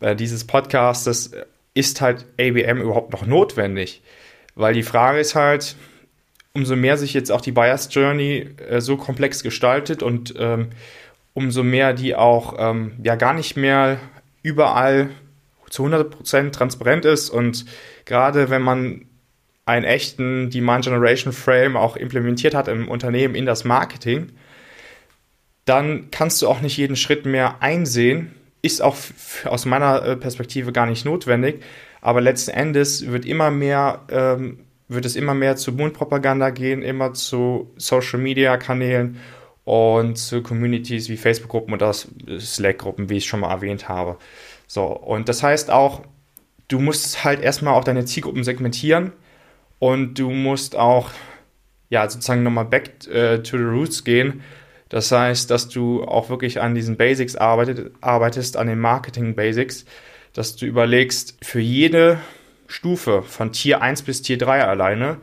äh, 0.01 0.17
dieses 0.17 0.47
Podcasts, 0.47 1.31
ist 1.75 2.01
halt 2.01 2.25
ABM 2.41 2.81
überhaupt 2.81 3.13
noch 3.13 3.27
notwendig? 3.27 4.03
Weil 4.55 4.73
die 4.73 4.83
Frage 4.83 5.21
ist 5.21 5.35
halt, 5.35 5.77
umso 6.55 6.75
mehr 6.75 6.97
sich 6.97 7.13
jetzt 7.13 7.31
auch 7.31 7.43
die 7.43 7.53
Buyers 7.53 7.89
Journey 7.93 8.49
äh, 8.69 8.81
so 8.81 8.97
komplex 8.97 9.43
gestaltet 9.43 10.03
und 10.03 10.35
ähm, 10.39 10.71
umso 11.35 11.63
mehr 11.63 11.93
die 11.93 12.15
auch 12.15 12.55
ähm, 12.59 12.93
ja 13.03 13.15
gar 13.15 13.35
nicht 13.35 13.57
mehr 13.57 13.99
überall 14.43 15.11
zu 15.71 15.85
100% 15.85 16.53
transparent 16.53 17.05
ist 17.05 17.31
und 17.31 17.67
gerade 18.05 18.51
wenn 18.51 18.63
man 18.63 19.07
einen 19.65 19.85
echten 19.85 20.49
Demand 20.51 20.85
Generation 20.85 21.33
Frame 21.33 21.77
auch 21.77 21.97
implementiert 21.97 22.55
hat 22.55 22.69
im 22.69 22.89
Unternehmen 22.89 23.35
in 23.35 23.47
das 23.47 23.65
Marketing, 23.65 24.31
dann 25.65 26.11
kannst 26.13 26.41
du 26.41 26.49
auch 26.49 26.61
nicht 26.61 26.77
jeden 26.77 26.95
Schritt 26.95 27.27
mehr 27.27 27.61
einsehen. 27.61 28.33
Ist 28.63 28.81
auch 28.81 28.97
aus 29.45 29.67
meiner 29.67 30.05
äh, 30.05 30.17
Perspektive 30.17 30.73
gar 30.73 30.87
nicht 30.87 31.05
notwendig, 31.05 31.63
aber 32.01 32.21
letzten 32.21 32.53
Endes 32.53 33.11
wird 33.11 33.25
immer 33.25 33.51
mehr 33.51 34.03
ähm, 34.09 34.61
wird 34.89 35.05
es 35.05 35.17
immer 35.17 35.35
mehr 35.35 35.57
zu 35.57 35.73
Mundpropaganda 35.73 36.51
gehen, 36.51 36.83
immer 36.83 37.13
zu 37.13 37.73
Social 37.77 38.21
Media 38.21 38.57
Kanälen 38.57 39.19
und 39.65 40.17
zu 40.17 40.43
Communities 40.43 41.09
wie 41.09 41.17
Facebook-Gruppen 41.17 41.75
oder 41.75 41.93
Slack-Gruppen, 41.93 43.09
wie 43.09 43.17
ich 43.17 43.27
schon 43.27 43.41
mal 43.41 43.51
erwähnt 43.51 43.89
habe. 43.89 44.17
So, 44.67 44.85
und 44.85 45.29
das 45.29 45.43
heißt 45.43 45.71
auch, 45.71 46.03
du 46.69 46.79
musst 46.79 47.25
halt 47.25 47.41
erstmal 47.41 47.75
auch 47.75 47.85
deine 47.85 48.05
Zielgruppen 48.05 48.45
segmentieren 48.45 49.13
und 49.79 50.19
du 50.19 50.31
musst 50.31 50.77
auch, 50.77 51.11
ja, 51.89 52.09
sozusagen 52.09 52.43
nochmal 52.43 52.65
back 52.65 53.07
äh, 53.07 53.39
to 53.39 53.57
the 53.57 53.65
roots 53.65 54.05
gehen. 54.05 54.43
Das 54.89 55.11
heißt, 55.11 55.51
dass 55.51 55.69
du 55.69 56.05
auch 56.05 56.29
wirklich 56.29 56.61
an 56.61 56.75
diesen 56.75 56.97
Basics 56.97 57.37
arbeitet, 57.37 57.93
arbeitest, 58.01 58.57
an 58.57 58.69
den 58.69 58.79
Marketing-Basics, 58.79 59.85
dass 60.33 60.57
du 60.57 60.67
überlegst, 60.67 61.37
für 61.43 61.61
jede 61.61 62.21
Stufe 62.69 63.23
von 63.23 63.53
Tier 63.53 63.83
1 63.83 64.03
bis 64.03 64.23
Tier 64.23 64.39
3 64.39 64.65
alleine 64.65 65.19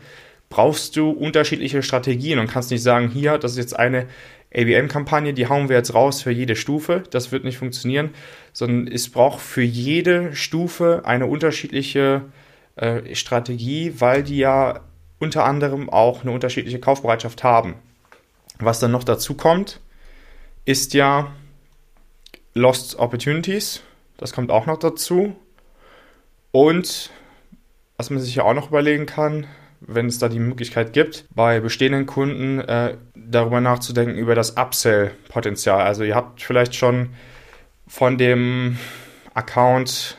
brauchst 0.50 0.96
du 0.96 1.10
unterschiedliche 1.10 1.82
Strategien 1.82 2.40
und 2.40 2.48
kannst 2.48 2.72
nicht 2.72 2.84
sagen, 2.84 3.10
hier, 3.10 3.38
das 3.38 3.54
ist 3.54 3.58
jetzt 3.58 3.80
eine 3.80 4.08
ABM-Kampagne, 4.56 5.34
die 5.34 5.48
hauen 5.48 5.70
wir 5.70 5.78
jetzt 5.78 5.94
raus 5.94 6.22
für 6.22 6.32
jede 6.32 6.56
Stufe. 6.56 7.04
Das 7.10 7.32
wird 7.32 7.44
nicht 7.44 7.58
funktionieren, 7.58 8.12
sondern 8.52 8.88
es 8.92 9.10
braucht 9.10 9.42
für 9.42 9.64
jede 9.64 10.36
Stufe 10.36 11.02
eine 11.06 11.26
unterschiedliche 11.26 12.24
äh, 12.76 13.16
Strategie, 13.16 13.94
weil 13.98 14.24
die 14.24 14.38
ja 14.38 14.82
unter 15.20 15.46
anderem 15.46 15.90
auch 15.90 16.22
eine 16.22 16.32
unterschiedliche 16.32 16.80
Kaufbereitschaft 16.80 17.44
haben. 17.44 17.76
Was 18.60 18.80
dann 18.80 18.92
noch 18.92 19.04
dazu 19.04 19.34
kommt, 19.36 19.80
ist 20.66 20.94
ja 20.94 21.32
Lost 22.54 23.00
Opportunities. 23.00 23.82
Das 24.18 24.34
kommt 24.34 24.52
auch 24.52 24.66
noch 24.66 24.78
dazu. 24.78 25.36
Und 26.52 27.10
was 27.98 28.10
man 28.10 28.20
sich 28.20 28.36
ja 28.36 28.44
auch 28.44 28.54
noch 28.54 28.70
überlegen 28.70 29.06
kann, 29.06 29.48
wenn 29.88 30.08
es 30.08 30.20
da 30.20 30.30
die 30.30 30.40
Möglichkeit 30.40 30.94
gibt, 30.94 31.26
bei 31.34 31.60
bestehenden 31.60 32.06
Kunden 32.06 32.60
äh, 32.60 32.98
darüber 33.16 33.62
nachzudenken, 33.62 34.18
über 34.18 34.36
das 34.36 34.58
Upsell-Potenzial. 34.58 35.82
Also 35.82 36.04
ihr 36.04 36.16
habt 36.16 36.42
vielleicht 36.42 36.76
schon 36.76 37.10
von 37.88 38.18
dem 38.18 38.78
Account 39.34 40.18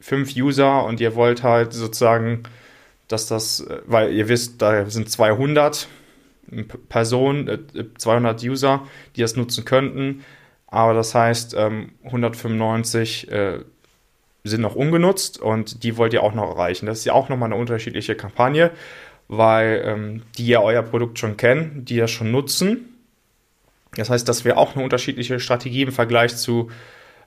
fünf 0.00 0.34
User 0.36 0.84
und 0.84 1.00
ihr 1.00 1.14
wollt 1.14 1.42
halt 1.42 1.72
sozusagen, 1.72 2.42
dass 3.08 3.26
das, 3.26 3.60
äh, 3.60 3.82
weil 3.86 4.12
ihr 4.12 4.28
wisst, 4.28 4.62
da 4.62 4.88
sind 4.88 5.10
200 5.10 5.88
Personen, 6.88 7.68
200 7.96 8.42
User, 8.42 8.86
die 9.16 9.20
das 9.22 9.36
nutzen 9.36 9.64
könnten. 9.64 10.24
Aber 10.66 10.94
das 10.94 11.14
heißt, 11.14 11.54
195 11.54 13.28
ähm, 13.30 13.64
sind 14.44 14.60
noch 14.60 14.74
ungenutzt 14.74 15.40
und 15.40 15.84
die 15.84 15.96
wollt 15.96 16.12
ihr 16.12 16.22
auch 16.22 16.34
noch 16.34 16.50
erreichen. 16.50 16.86
Das 16.86 16.98
ist 16.98 17.04
ja 17.04 17.12
auch 17.12 17.28
nochmal 17.28 17.52
eine 17.52 17.60
unterschiedliche 17.60 18.16
Kampagne, 18.16 18.70
weil 19.28 19.82
ähm, 19.84 20.22
die 20.36 20.48
ja 20.48 20.60
euer 20.60 20.82
Produkt 20.82 21.18
schon 21.18 21.36
kennen, 21.36 21.84
die 21.84 21.96
ja 21.96 22.08
schon 22.08 22.30
nutzen. 22.30 22.98
Das 23.94 24.10
heißt, 24.10 24.28
das 24.28 24.44
wäre 24.44 24.56
auch 24.56 24.74
eine 24.74 24.82
unterschiedliche 24.82 25.38
Strategie 25.38 25.82
im 25.82 25.92
Vergleich 25.92 26.36
zu 26.36 26.70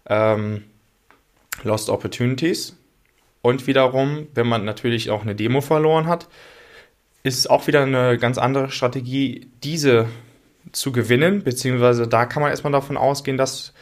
ähm, 0.08 0.64
Lost 1.64 1.90
Opportunities. 1.90 2.76
Und 3.42 3.68
wiederum, 3.68 4.28
wenn 4.34 4.48
man 4.48 4.66
natürlich 4.66 5.12
auch 5.12 5.22
eine 5.22 5.36
Demo 5.36 5.62
verloren 5.62 6.08
hat, 6.08 6.28
ist 7.24 7.50
auch 7.50 7.68
wieder 7.68 7.84
eine 7.84 8.18
ganz 8.18 8.38
andere 8.38 8.72
Strategie, 8.72 9.48
diese 9.64 10.08
zu 10.72 10.92
gewinnen, 10.92 11.44
beziehungsweise 11.44 12.08
da 12.08 12.26
kann 12.26 12.42
man 12.42 12.52
erstmal 12.52 12.74
davon 12.74 12.98
ausgehen, 12.98 13.38
dass 13.38 13.74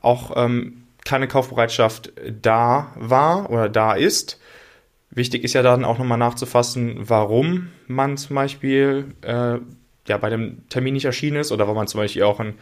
auch 0.00 0.32
ähm, 0.36 0.84
keine 1.08 1.26
Kaufbereitschaft 1.26 2.12
da 2.42 2.92
war 2.96 3.48
oder 3.48 3.70
da 3.70 3.94
ist. 3.94 4.38
Wichtig 5.10 5.42
ist 5.42 5.54
ja 5.54 5.62
dann 5.62 5.86
auch 5.86 5.96
nochmal 5.96 6.18
nachzufassen, 6.18 6.96
warum 6.98 7.68
man 7.86 8.18
zum 8.18 8.36
Beispiel 8.36 9.14
äh, 9.22 9.56
ja, 10.06 10.18
bei 10.18 10.28
dem 10.28 10.68
Termin 10.68 10.92
nicht 10.92 11.06
erschienen 11.06 11.38
ist 11.38 11.50
oder 11.50 11.64
warum 11.64 11.78
man 11.78 11.88
zum 11.88 12.00
Beispiel 12.00 12.24
auch 12.24 12.40
in, 12.40 12.58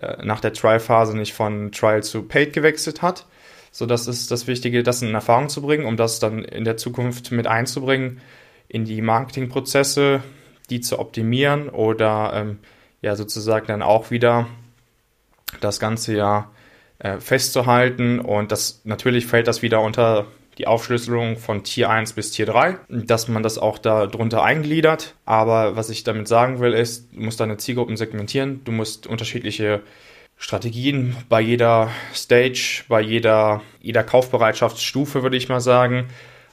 äh, 0.00 0.24
nach 0.24 0.40
der 0.40 0.54
Trial-Phase 0.54 1.14
nicht 1.14 1.34
von 1.34 1.72
Trial 1.72 2.02
zu 2.02 2.22
Paid 2.22 2.54
gewechselt 2.54 3.02
hat. 3.02 3.26
So, 3.70 3.84
das 3.84 4.06
ist 4.06 4.30
das 4.30 4.46
Wichtige, 4.46 4.82
das 4.82 5.02
in 5.02 5.12
Erfahrung 5.12 5.50
zu 5.50 5.60
bringen, 5.60 5.84
um 5.84 5.98
das 5.98 6.20
dann 6.20 6.42
in 6.42 6.64
der 6.64 6.78
Zukunft 6.78 7.32
mit 7.32 7.46
einzubringen 7.46 8.22
in 8.66 8.86
die 8.86 9.02
Marketingprozesse, 9.02 10.22
die 10.70 10.80
zu 10.80 10.98
optimieren 10.98 11.68
oder 11.68 12.32
ähm, 12.34 12.60
ja 13.02 13.14
sozusagen 13.14 13.66
dann 13.66 13.82
auch 13.82 14.10
wieder 14.10 14.46
das 15.60 15.80
Ganze 15.80 16.16
ja 16.16 16.50
äh, 17.04 17.20
festzuhalten. 17.20 18.18
Und 18.18 18.50
das 18.50 18.80
natürlich 18.84 19.26
fällt 19.26 19.46
das 19.46 19.60
wieder 19.60 19.82
unter 19.82 20.26
die 20.56 20.66
Aufschlüsselung 20.66 21.36
von 21.36 21.62
Tier 21.62 21.90
1 21.90 22.14
bis 22.14 22.30
Tier 22.30 22.46
3, 22.46 22.78
dass 22.88 23.28
man 23.28 23.42
das 23.42 23.58
auch 23.58 23.76
da 23.76 24.06
drunter 24.06 24.42
eingliedert. 24.42 25.14
Aber 25.26 25.76
was 25.76 25.90
ich 25.90 26.02
damit 26.04 26.28
sagen 26.28 26.60
will, 26.60 26.72
ist, 26.72 27.12
du 27.12 27.20
musst 27.20 27.40
deine 27.40 27.58
Zielgruppen 27.58 27.98
segmentieren, 27.98 28.62
du 28.64 28.72
musst 28.72 29.06
unterschiedliche 29.06 29.82
Strategien 30.38 31.14
bei 31.28 31.42
jeder 31.42 31.90
Stage, 32.14 32.84
bei 32.88 33.02
jeder, 33.02 33.60
jeder 33.82 34.02
Kaufbereitschaftsstufe, 34.02 35.22
würde 35.22 35.36
ich 35.36 35.50
mal 35.50 35.60
sagen, 35.60 36.06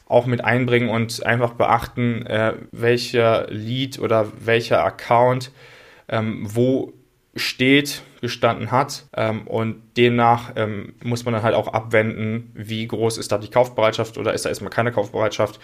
auch 0.05 0.25
mit 0.25 0.43
einbringen 0.43 0.89
und 0.89 1.25
einfach 1.25 1.53
beachten, 1.53 2.25
äh, 2.25 2.55
welcher 2.73 3.47
Lead 3.49 3.99
oder 3.99 4.27
welcher 4.43 4.83
Account 4.83 5.51
ähm, 6.09 6.41
wo 6.43 6.91
steht, 7.35 8.03
gestanden 8.21 8.71
hat. 8.71 9.05
Ähm, 9.15 9.47
und 9.47 9.81
demnach 9.97 10.53
ähm, 10.55 10.93
muss 11.03 11.25
man 11.25 11.33
dann 11.33 11.43
halt 11.43 11.55
auch 11.55 11.67
abwenden, 11.67 12.51
wie 12.53 12.87
groß 12.87 13.17
ist 13.17 13.31
da 13.31 13.37
die 13.37 13.49
Kaufbereitschaft 13.49 14.17
oder 14.17 14.33
ist 14.33 14.45
da 14.45 14.49
erstmal 14.49 14.71
keine 14.71 14.91
Kaufbereitschaft. 14.91 15.59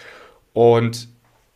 Und 0.53 1.09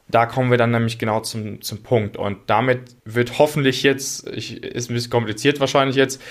da 0.07 0.25
kommen 0.25 0.51
wir 0.51 0.57
dann 0.57 0.71
nämlich 0.71 0.99
genau 0.99 1.21
zum, 1.21 1.61
zum 1.61 1.83
Punkt. 1.83 2.17
Und 2.17 2.37
damit 2.47 2.95
wird 3.05 3.39
hoffentlich 3.39 3.83
jetzt, 3.83 4.27
ich, 4.29 4.61
ist 4.63 4.89
ein 4.89 4.93
bisschen 4.93 5.11
kompliziert 5.11 5.59
wahrscheinlich 5.59 5.95
jetzt, 5.95 6.21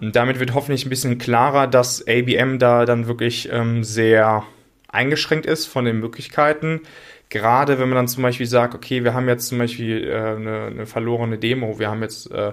damit 0.00 0.40
wird 0.40 0.54
hoffentlich 0.54 0.86
ein 0.86 0.90
bisschen 0.90 1.18
klarer, 1.18 1.66
dass 1.66 2.06
ABM 2.06 2.58
da 2.58 2.84
dann 2.84 3.06
wirklich 3.06 3.48
ähm, 3.52 3.84
sehr 3.84 4.44
eingeschränkt 4.88 5.46
ist 5.46 5.66
von 5.66 5.84
den 5.84 5.98
Möglichkeiten. 5.98 6.80
Gerade 7.28 7.78
wenn 7.78 7.88
man 7.88 7.96
dann 7.96 8.08
zum 8.08 8.22
Beispiel 8.22 8.46
sagt, 8.46 8.74
okay, 8.74 9.02
wir 9.02 9.14
haben 9.14 9.28
jetzt 9.28 9.48
zum 9.48 9.58
Beispiel 9.58 10.04
äh, 10.04 10.14
eine, 10.14 10.66
eine 10.66 10.86
verlorene 10.86 11.38
Demo, 11.38 11.78
wir 11.78 11.90
haben 11.90 12.02
jetzt 12.02 12.30
äh, 12.30 12.52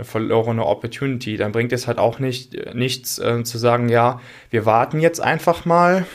eine 0.00 0.04
verlorene 0.04 0.64
Opportunity. 0.64 1.36
Dann 1.36 1.52
bringt 1.52 1.72
es 1.72 1.86
halt 1.86 1.98
auch 1.98 2.18
nicht, 2.18 2.74
nichts 2.74 3.18
äh, 3.18 3.42
zu 3.44 3.58
sagen, 3.58 3.88
ja, 3.88 4.20
wir 4.50 4.64
warten 4.64 4.98
jetzt 4.98 5.20
einfach 5.20 5.64
mal 5.66 6.06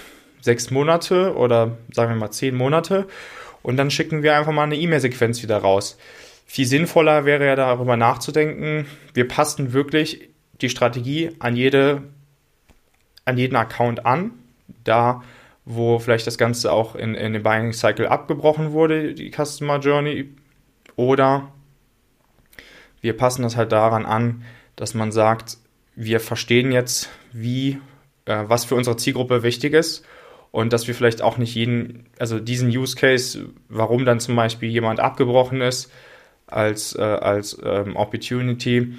sechs 0.41 0.71
Monate 0.71 1.35
oder 1.35 1.77
sagen 1.91 2.11
wir 2.11 2.17
mal 2.17 2.31
zehn 2.31 2.55
Monate 2.55 3.07
und 3.61 3.77
dann 3.77 3.91
schicken 3.91 4.23
wir 4.23 4.35
einfach 4.35 4.51
mal 4.51 4.63
eine 4.63 4.75
E-Mail-Sequenz 4.75 5.43
wieder 5.43 5.57
raus. 5.57 5.97
Viel 6.47 6.65
sinnvoller 6.65 7.25
wäre 7.25 7.45
ja 7.45 7.55
darüber 7.55 7.95
nachzudenken, 7.97 8.87
wir 9.13 9.27
passen 9.27 9.73
wirklich 9.73 10.29
die 10.61 10.69
Strategie 10.69 11.31
an 11.39 11.55
jede, 11.55 12.03
an 13.25 13.37
jeden 13.37 13.55
Account 13.55 14.05
an, 14.05 14.31
da 14.83 15.23
wo 15.67 15.97
vielleicht 15.97 16.27
das 16.27 16.37
Ganze 16.37 16.71
auch 16.71 16.93
in, 16.95 17.15
in 17.15 17.33
dem 17.33 17.41
Buying 17.41 17.73
Cycle 17.73 18.07
abgebrochen 18.07 18.71
wurde, 18.71 19.15
die 19.15 19.31
Customer 19.31 19.79
Journey, 19.79 20.29
oder 20.95 21.51
wir 23.05 23.15
passen 23.15 23.43
das 23.43 23.55
halt 23.55 23.71
daran 23.71 24.05
an, 24.05 24.43
dass 24.75 24.95
man 24.95 25.11
sagt, 25.11 25.57
wir 25.95 26.19
verstehen 26.19 26.71
jetzt, 26.71 27.09
wie, 27.31 27.77
äh, 28.25 28.43
was 28.47 28.65
für 28.65 28.73
unsere 28.73 28.97
Zielgruppe 28.97 29.43
wichtig 29.43 29.73
ist 29.73 30.03
und 30.51 30.73
dass 30.73 30.87
wir 30.87 30.95
vielleicht 30.95 31.21
auch 31.21 31.37
nicht 31.37 31.53
jeden, 31.53 32.07
also 32.17 32.39
diesen 32.39 32.69
Use 32.69 32.95
Case, 32.95 33.45
warum 33.69 34.05
dann 34.05 34.19
zum 34.19 34.35
Beispiel 34.35 34.69
jemand 34.69 34.99
abgebrochen 34.99 35.61
ist 35.61 35.91
als, 36.47 36.95
äh, 36.95 37.01
als 37.01 37.57
ähm, 37.63 37.95
Opportunity, 37.95 38.95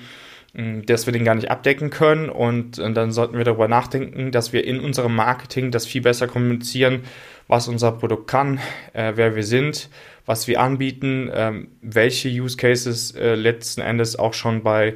dass 0.87 1.05
wir 1.05 1.13
den 1.13 1.25
gar 1.25 1.35
nicht 1.35 1.51
abdecken 1.51 1.91
können 1.91 2.31
und, 2.31 2.79
und 2.79 2.95
dann 2.95 3.13
sollten 3.13 3.37
wir 3.37 3.45
darüber 3.45 3.69
nachdenken, 3.69 4.31
dass 4.31 4.55
wir 4.55 4.65
in 4.65 4.81
unserem 4.81 5.15
Marketing 5.15 5.71
das 5.71 5.85
viel 5.85 6.01
besser 6.01 6.29
kommunizieren, 6.29 7.03
was 7.47 7.69
unser 7.69 7.93
Produkt 7.93 8.29
kann, 8.29 8.59
äh, 8.95 9.13
wer 9.17 9.37
wir 9.37 9.43
sind, 9.43 9.91
was 10.27 10.49
wir 10.49 10.61
anbieten, 10.61 11.31
ähm, 11.33 11.69
welche 11.81 12.29
Use 12.29 12.57
Cases 12.57 13.13
äh, 13.13 13.35
letzten 13.35 13.81
Endes 13.81 14.19
auch 14.19 14.35
schon 14.35 14.63
bei 14.63 14.95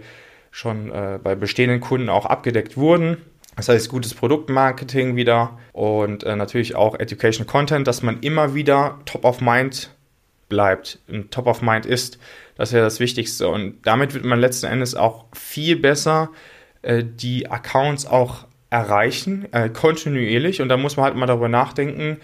schon 0.51 0.91
äh, 0.91 1.19
bei 1.23 1.37
bestehenden 1.37 1.81
Kunden 1.81 2.09
auch 2.09 2.27
abgedeckt 2.27 2.77
wurden. 2.77 3.19
Das 3.57 3.69
heißt, 3.69 3.89
gutes 3.89 4.15
Produktmarketing 4.15 5.17
wieder 5.17 5.59
und 5.73 6.25
äh, 6.25 6.35
natürlich 6.35 6.75
auch 6.75 6.99
Education 6.99 7.47
Content, 7.47 7.87
dass 7.87 8.03
man 8.03 8.21
immer 8.21 8.55
wieder 8.55 8.99
top 9.05 9.25
of 9.25 9.41
mind 9.41 9.91
bleibt, 10.49 10.99
top 11.31 11.47
of 11.47 11.63
mind 11.63 11.87
ist. 11.87 12.19
Das 12.57 12.71
ist 12.71 12.75
ja 12.75 12.81
das 12.81 13.01
Wichtigste. 13.01 13.49
Und 13.49 13.79
damit 13.85 14.15
wird 14.15 14.25
man 14.25 14.41
letzten 14.41 14.67
Endes 14.67 14.95
auch 14.95 15.27
viel 15.33 15.77
besser 15.77 16.31
äh, 16.83 17.05
die 17.05 17.51
Accounts 17.51 18.07
auch 18.07 18.47
erreichen, 18.71 19.47
äh, 19.53 19.69
kontinuierlich. 19.69 20.61
Und 20.61 20.69
da 20.69 20.77
muss 20.77 20.97
man 20.97 21.05
halt 21.05 21.17
mal 21.17 21.27
darüber 21.27 21.49
nachdenken, 21.49 22.19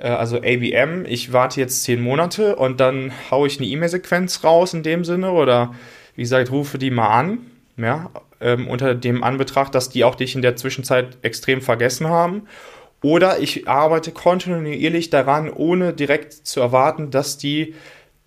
also 0.00 0.38
ABM, 0.38 1.04
ich 1.06 1.32
warte 1.32 1.60
jetzt 1.60 1.82
zehn 1.84 2.00
Monate 2.00 2.56
und 2.56 2.80
dann 2.80 3.12
haue 3.30 3.46
ich 3.46 3.58
eine 3.58 3.68
E-Mail-Sequenz 3.68 4.44
raus 4.44 4.74
in 4.74 4.82
dem 4.82 5.04
Sinne 5.04 5.30
oder 5.32 5.74
wie 6.14 6.22
gesagt, 6.22 6.50
rufe 6.50 6.78
die 6.78 6.90
mal 6.90 7.08
an 7.08 7.38
ja, 7.76 8.10
ähm, 8.40 8.68
unter 8.68 8.94
dem 8.94 9.22
Anbetracht, 9.22 9.74
dass 9.74 9.88
die 9.88 10.04
auch 10.04 10.14
dich 10.14 10.34
in 10.34 10.42
der 10.42 10.56
Zwischenzeit 10.56 11.18
extrem 11.22 11.60
vergessen 11.60 12.08
haben. 12.08 12.42
Oder 13.02 13.38
ich 13.40 13.68
arbeite 13.68 14.10
kontinuierlich 14.12 15.10
daran, 15.10 15.50
ohne 15.50 15.92
direkt 15.92 16.32
zu 16.32 16.60
erwarten, 16.60 17.10
dass 17.10 17.38
die 17.38 17.74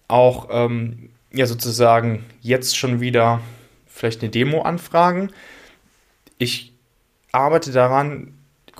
auch 0.07 0.47
ähm, 0.51 1.09
ja 1.33 1.45
sozusagen 1.45 2.25
jetzt 2.41 2.77
schon 2.77 3.01
wieder 3.01 3.41
vielleicht 3.87 4.21
eine 4.21 4.29
Demo 4.29 4.61
anfragen. 4.61 5.31
Ich 6.37 6.73
arbeite 7.31 7.71
daran, 7.71 8.33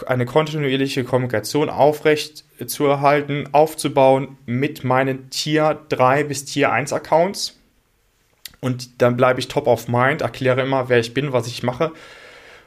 eine 0.08 0.26
kontinuierliche 0.26 1.04
Kommunikation 1.04 1.70
aufrecht 1.70 2.46
zu 2.66 2.86
erhalten, 2.86 3.50
aufzubauen 3.52 4.38
mit 4.46 4.84
meinen 4.84 5.30
Tier 5.30 5.80
3 5.90 6.24
bis 6.26 6.46
Tier 6.46 6.72
1 6.72 6.94
Accounts 6.94 7.60
und 8.60 9.02
dann 9.02 9.16
bleibe 9.16 9.40
ich 9.40 9.48
top 9.48 9.68
of 9.68 9.88
mind, 9.88 10.22
erkläre 10.22 10.62
immer, 10.62 10.90
wer 10.90 11.00
ich 11.00 11.14
bin, 11.14 11.32
was 11.32 11.48
ich 11.48 11.64
mache, 11.64 11.92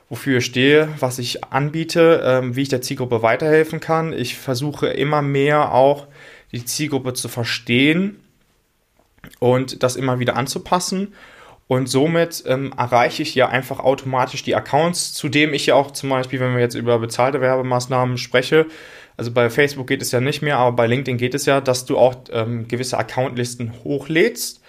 wofür 0.09 0.39
ich 0.39 0.47
stehe, 0.47 0.89
was 0.99 1.19
ich 1.19 1.45
anbiete, 1.45 2.23
ähm, 2.25 2.57
wie 2.57 2.63
ich 2.63 2.69
der 2.69 2.83
Zielgruppe 2.83 3.23
weiterhelfen 3.23 3.81
kann. 3.81 4.13
Ich 4.13 4.37
versuche 4.37 4.89
immer 4.89 5.23
mehr 5.23 5.73
auch 5.73 6.07
die 6.53 6.65
Zielgruppe 6.65 7.13
zu 7.15 7.29
verstehen 7.29 8.21
und 9.39 9.83
das 9.83 9.97
immer 9.97 10.19
wieder 10.19 10.37
anzupassen. 10.37 11.15
Und 11.73 11.89
somit 11.89 12.45
ähm, 12.47 12.75
erreiche 12.77 13.23
ich 13.23 13.35
ja 13.35 13.49
einfach 13.49 13.81
automatisch 13.81 14.43
die 14.43 14.55
Accounts, 14.55 15.15
zudem 15.15 15.55
ich 15.55 15.65
ja 15.65 15.75
auch 15.75 15.93
zum 15.93 16.11
Beispiel, 16.11 16.39
wenn 16.39 16.53
wir 16.53 16.61
jetzt 16.61 16.75
über 16.75 16.99
bezahlte 16.99 17.41
Werbemaßnahmen 17.41 18.19
spreche, 18.19 18.67
also 19.17 19.31
bei 19.31 19.49
Facebook 19.49 19.87
geht 19.87 20.03
es 20.03 20.13
ja 20.13 20.21
nicht 20.21 20.43
mehr, 20.43 20.59
aber 20.59 20.77
bei 20.77 20.87
LinkedIn 20.87 21.17
geht 21.17 21.35
es 21.35 21.47
ja, 21.47 21.63
dass 21.63 21.87
du 21.87 21.97
auch 21.97 22.15
ähm, 22.31 22.69
gewisse 22.69 22.99
Accountlisten 22.99 23.73
hochlädst 23.85 24.61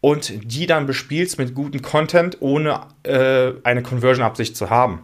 und 0.00 0.32
die 0.52 0.66
dann 0.66 0.86
bespielst 0.86 1.38
mit 1.38 1.54
gutem 1.54 1.80
Content, 1.80 2.38
ohne 2.40 2.88
äh, 3.04 3.52
eine 3.62 3.84
Conversion-Absicht 3.84 4.56
zu 4.56 4.68
haben. 4.68 5.02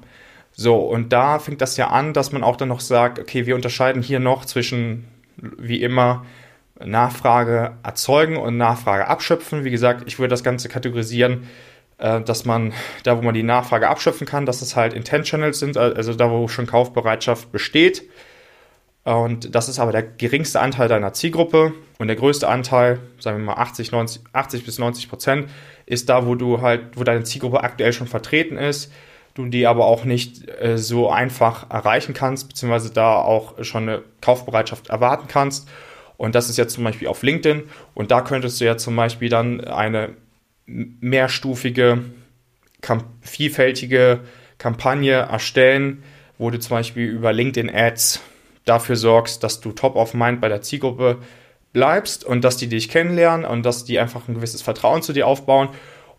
So, 0.51 0.75
und 0.75 1.13
da 1.13 1.39
fängt 1.39 1.61
das 1.61 1.77
ja 1.77 1.87
an, 1.87 2.15
dass 2.15 2.33
man 2.33 2.43
auch 2.43 2.57
dann 2.57 2.71
noch 2.71 2.81
sagt, 2.81 3.21
okay, 3.21 3.47
wir 3.47 3.55
unterscheiden 3.55 4.03
hier 4.03 4.19
noch 4.19 4.45
zwischen, 4.45 5.05
wie 5.37 5.83
immer, 5.83 6.27
Nachfrage 6.85 7.73
erzeugen 7.83 8.37
und 8.37 8.57
Nachfrage 8.57 9.07
abschöpfen. 9.07 9.65
Wie 9.65 9.71
gesagt, 9.71 10.05
ich 10.07 10.19
würde 10.19 10.31
das 10.31 10.45
Ganze 10.45 10.69
kategorisieren, 10.69 11.49
äh, 11.99 12.21
dass 12.21 12.45
man 12.45 12.73
da, 13.03 13.19
wo 13.19 13.23
man 13.23 13.35
die 13.35 13.43
Nachfrage 13.43 13.89
abschöpfen 13.89 14.27
kann, 14.27 14.47
dass 14.47 14.63
es 14.63 14.77
halt 14.77 14.93
Intentionals 14.93 15.59
sind, 15.59 15.77
also 15.77 16.15
da, 16.15 16.31
wo 16.31 16.49
schon 16.49 16.67
Kaufbereitschaft 16.67 17.51
besteht. 17.53 18.09
Und 19.05 19.55
das 19.55 19.69
ist 19.69 19.79
aber 19.79 19.91
der 19.91 20.03
geringste 20.03 20.61
Anteil 20.61 20.89
deiner 20.89 21.15
Zielgruppe. 21.15 21.73
Und 21.99 22.09
der 22.09 22.17
größte 22.17 22.47
Anteil, 22.47 23.01
sagen 23.19 23.39
wir 23.39 23.45
mal 23.45 23.55
80, 23.55 23.91
90, 23.91 24.23
80 24.33 24.65
bis 24.67 24.79
90 24.79 25.09
Prozent, 25.09 25.49
ist 25.87 26.09
da, 26.09 26.27
wo 26.27 26.35
du 26.35 26.61
halt, 26.61 26.97
wo 26.97 27.05
deine 27.05 27.25
Zielgruppe 27.25 27.63
aktuell 27.63 27.93
schon 27.93 28.07
vertreten 28.07 28.59
ist, 28.59 28.93
du 29.35 29.47
die 29.47 29.67
aber 29.67 29.87
auch 29.87 30.05
nicht 30.05 30.49
äh, 30.61 30.77
so 30.77 31.11
einfach 31.11 31.71
erreichen 31.71 32.13
kannst, 32.13 32.49
beziehungsweise 32.49 32.93
da 32.93 33.15
auch 33.15 33.65
schon 33.65 33.85
eine 33.85 34.03
Kaufbereitschaft 34.21 34.91
erwarten 34.91 35.27
kannst. 35.29 35.69
Und 36.19 36.35
das 36.35 36.51
ist 36.51 36.59
jetzt 36.59 36.75
zum 36.75 36.85
Beispiel 36.85 37.09
auf 37.09 37.23
LinkedIn. 37.23 37.63
Und 37.95 38.11
da 38.11 38.21
könntest 38.21 38.61
du 38.61 38.67
ja 38.67 38.77
zum 38.77 38.95
Beispiel 38.97 39.31
dann 39.31 39.63
eine 39.63 40.11
mehrstufige, 40.67 42.05
vielfältige 43.23 44.21
Kampagne 44.59 45.13
erstellen, 45.13 46.03
wo 46.37 46.51
du 46.51 46.59
zum 46.59 46.77
Beispiel 46.77 47.09
über 47.09 47.33
LinkedIn 47.33 47.75
Ads 47.75 48.21
dafür 48.65 48.97
sorgst, 48.97 49.43
dass 49.43 49.61
du 49.61 49.73
top 49.73 49.97
of 49.97 50.13
mind 50.13 50.41
bei 50.41 50.49
der 50.49 50.61
Zielgruppe 50.61 51.19
bleibst 51.73 52.25
und 52.25 52.43
dass 52.43 52.57
die 52.57 52.69
dich 52.69 52.89
kennenlernen 52.89 53.47
und 53.47 53.65
dass 53.65 53.85
die 53.85 53.99
einfach 53.99 54.29
ein 54.29 54.35
gewisses 54.35 54.61
Vertrauen 54.61 55.03
zu 55.03 55.13
dir 55.13 55.27
aufbauen. 55.27 55.69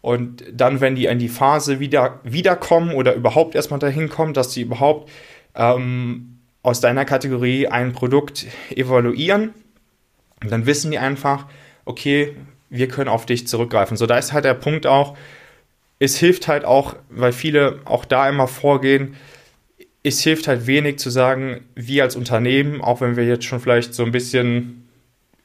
Und 0.01 0.45
dann, 0.53 0.79
wenn 0.79 0.95
die 0.95 1.05
in 1.05 1.19
die 1.19 1.27
Phase 1.27 1.81
wieder 1.81 2.21
wiederkommen 2.23 2.93
oder 2.93 3.13
überhaupt 3.15 3.53
erstmal 3.53 3.81
dahin 3.81 4.07
kommen, 4.07 4.33
dass 4.33 4.53
sie 4.53 4.61
überhaupt 4.61 5.09
ähm, 5.55 6.39
aus 6.63 6.79
deiner 6.79 7.03
Kategorie 7.03 7.67
ein 7.67 7.91
Produkt 7.91 8.45
evaluieren, 8.69 9.53
dann 10.41 10.65
wissen 10.65 10.91
die 10.91 10.99
einfach, 10.99 11.45
okay, 11.85 12.35
wir 12.69 12.87
können 12.87 13.09
auf 13.09 13.25
dich 13.25 13.47
zurückgreifen. 13.47 13.97
So, 13.97 14.05
da 14.05 14.17
ist 14.17 14.33
halt 14.33 14.45
der 14.45 14.53
Punkt 14.53 14.87
auch, 14.87 15.17
es 15.99 16.17
hilft 16.17 16.47
halt 16.47 16.63
auch, 16.65 16.95
weil 17.09 17.33
viele 17.33 17.79
auch 17.85 18.05
da 18.05 18.29
immer 18.29 18.47
vorgehen, 18.47 19.15
es 20.01 20.21
hilft 20.21 20.47
halt 20.47 20.65
wenig 20.65 20.97
zu 20.97 21.09
sagen, 21.09 21.65
wir 21.75 22.03
als 22.03 22.15
Unternehmen, 22.15 22.81
auch 22.81 23.01
wenn 23.01 23.17
wir 23.17 23.25
jetzt 23.25 23.43
schon 23.43 23.59
vielleicht 23.59 23.93
so 23.93 24.03
ein 24.03 24.11
bisschen 24.11 24.87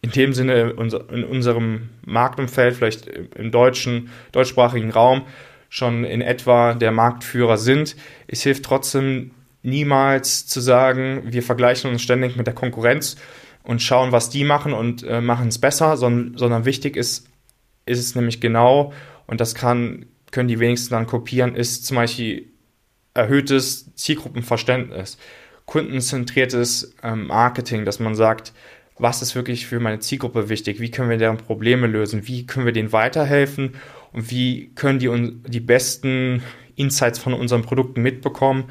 in 0.00 0.10
dem 0.10 0.32
Sinne 0.32 0.74
in 1.10 1.24
unserem 1.24 1.88
Marktumfeld, 2.04 2.76
vielleicht 2.76 3.06
im 3.06 3.50
deutschen, 3.50 4.10
deutschsprachigen 4.32 4.90
Raum, 4.90 5.22
schon 5.70 6.04
in 6.04 6.20
etwa 6.20 6.74
der 6.74 6.92
Marktführer 6.92 7.56
sind. 7.56 7.96
Es 8.28 8.42
hilft 8.42 8.64
trotzdem 8.64 9.32
niemals 9.62 10.46
zu 10.46 10.60
sagen, 10.60 11.22
wir 11.24 11.42
vergleichen 11.42 11.90
uns 11.90 12.02
ständig 12.02 12.36
mit 12.36 12.46
der 12.46 12.54
Konkurrenz 12.54 13.16
und 13.64 13.82
schauen, 13.82 14.12
was 14.12 14.30
die 14.30 14.44
machen 14.44 14.72
und 14.72 15.02
äh, 15.02 15.20
machen 15.20 15.48
es 15.48 15.58
besser, 15.58 15.96
sondern, 15.96 16.38
sondern 16.38 16.64
wichtig 16.64 16.96
ist, 16.96 17.26
ist 17.86 17.98
es 17.98 18.14
nämlich 18.14 18.40
genau, 18.40 18.92
und 19.26 19.40
das 19.40 19.54
kann, 19.54 20.06
können 20.30 20.48
die 20.48 20.60
wenigsten 20.60 20.94
dann 20.94 21.06
kopieren, 21.06 21.56
ist 21.56 21.86
zum 21.86 21.96
Beispiel 21.96 22.52
erhöhtes 23.14 23.94
Zielgruppenverständnis, 23.94 25.18
kundenzentriertes 25.64 26.94
ähm, 27.02 27.26
Marketing, 27.26 27.84
dass 27.84 27.98
man 27.98 28.14
sagt, 28.14 28.52
was 28.98 29.22
ist 29.22 29.34
wirklich 29.34 29.66
für 29.66 29.80
meine 29.80 29.98
Zielgruppe 29.98 30.48
wichtig, 30.48 30.80
wie 30.80 30.90
können 30.90 31.10
wir 31.10 31.16
deren 31.16 31.38
Probleme 31.38 31.86
lösen, 31.86 32.28
wie 32.28 32.46
können 32.46 32.66
wir 32.66 32.72
denen 32.72 32.92
weiterhelfen? 32.92 33.74
Und 34.12 34.30
wie 34.30 34.70
können 34.74 35.00
die 35.00 35.10
die 35.50 35.60
besten 35.60 36.42
Insights 36.76 37.18
von 37.18 37.34
unseren 37.34 37.62
Produkten 37.62 38.02
mitbekommen 38.02 38.64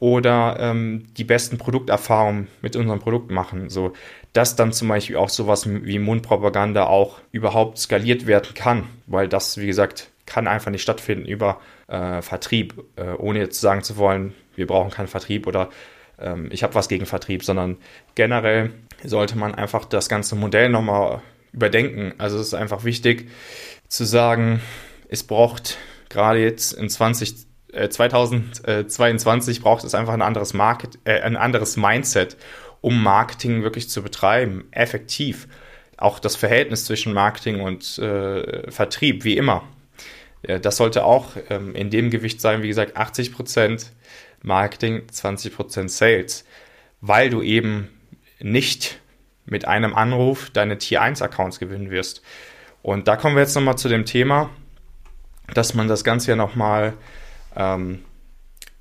oder 0.00 0.56
ähm, 0.60 1.06
die 1.16 1.24
besten 1.24 1.58
Produkterfahrungen 1.58 2.48
mit 2.62 2.76
unserem 2.76 3.00
Produkt 3.00 3.30
machen. 3.30 3.68
So, 3.68 3.92
dass 4.32 4.56
dann 4.56 4.72
zum 4.72 4.88
Beispiel 4.88 5.16
auch 5.16 5.28
sowas 5.28 5.68
wie 5.68 5.98
Mundpropaganda 5.98 6.86
auch 6.86 7.18
überhaupt 7.32 7.78
skaliert 7.78 8.26
werden 8.26 8.54
kann, 8.54 8.88
weil 9.06 9.28
das, 9.28 9.58
wie 9.58 9.66
gesagt, 9.66 10.10
kann 10.26 10.46
einfach 10.46 10.70
nicht 10.70 10.82
stattfinden 10.82 11.26
über 11.26 11.60
äh, 11.88 12.20
Vertrieb, 12.22 12.84
äh, 12.96 13.14
ohne 13.16 13.38
jetzt 13.40 13.60
sagen 13.60 13.82
zu 13.82 13.96
wollen, 13.96 14.34
wir 14.54 14.66
brauchen 14.66 14.90
keinen 14.90 15.08
Vertrieb 15.08 15.46
oder 15.46 15.70
ähm, 16.18 16.48
ich 16.52 16.62
habe 16.62 16.74
was 16.74 16.88
gegen 16.88 17.06
Vertrieb, 17.06 17.44
sondern 17.44 17.78
generell 18.14 18.70
sollte 19.02 19.38
man 19.38 19.54
einfach 19.54 19.84
das 19.84 20.08
ganze 20.08 20.36
Modell 20.36 20.68
nochmal 20.68 21.22
überdenken. 21.52 22.14
Also 22.18 22.38
es 22.38 22.48
ist 22.48 22.54
einfach 22.54 22.84
wichtig 22.84 23.30
zu 23.88 24.04
sagen, 24.04 24.60
es 25.08 25.22
braucht 25.22 25.78
gerade 26.08 26.40
jetzt 26.40 26.72
in 26.72 26.88
20, 26.88 27.46
äh, 27.72 27.88
2022 27.88 29.62
braucht 29.62 29.84
es 29.84 29.94
einfach 29.94 30.14
ein 30.14 30.22
anderes 30.22 30.54
Market, 30.54 30.98
äh, 31.04 31.20
ein 31.20 31.36
anderes 31.36 31.76
Mindset, 31.76 32.36
um 32.80 33.02
Marketing 33.02 33.62
wirklich 33.62 33.88
zu 33.88 34.02
betreiben, 34.02 34.66
effektiv. 34.70 35.48
Auch 35.96 36.18
das 36.18 36.36
Verhältnis 36.36 36.84
zwischen 36.84 37.12
Marketing 37.12 37.60
und 37.60 37.98
äh, 37.98 38.70
Vertrieb, 38.70 39.24
wie 39.24 39.36
immer. 39.36 39.64
Das 40.42 40.76
sollte 40.76 41.04
auch 41.04 41.32
ähm, 41.50 41.74
in 41.74 41.90
dem 41.90 42.10
Gewicht 42.10 42.40
sein, 42.40 42.62
wie 42.62 42.68
gesagt, 42.68 42.96
80% 42.96 43.86
Marketing, 44.42 45.02
20% 45.12 45.88
Sales, 45.88 46.44
weil 47.00 47.30
du 47.30 47.42
eben 47.42 47.88
nicht 48.38 49.00
mit 49.46 49.66
einem 49.66 49.94
Anruf 49.94 50.50
deine 50.50 50.78
Tier 50.78 51.02
1 51.02 51.22
Accounts 51.22 51.58
gewinnen 51.58 51.90
wirst. 51.90 52.22
Und 52.82 53.08
da 53.08 53.16
kommen 53.16 53.34
wir 53.34 53.42
jetzt 53.42 53.54
nochmal 53.54 53.78
zu 53.78 53.88
dem 53.88 54.04
Thema, 54.04 54.50
dass 55.54 55.74
man 55.74 55.88
das 55.88 56.04
Ganze 56.04 56.30
ja 56.30 56.36
nochmal 56.36 56.94
ähm, 57.56 58.04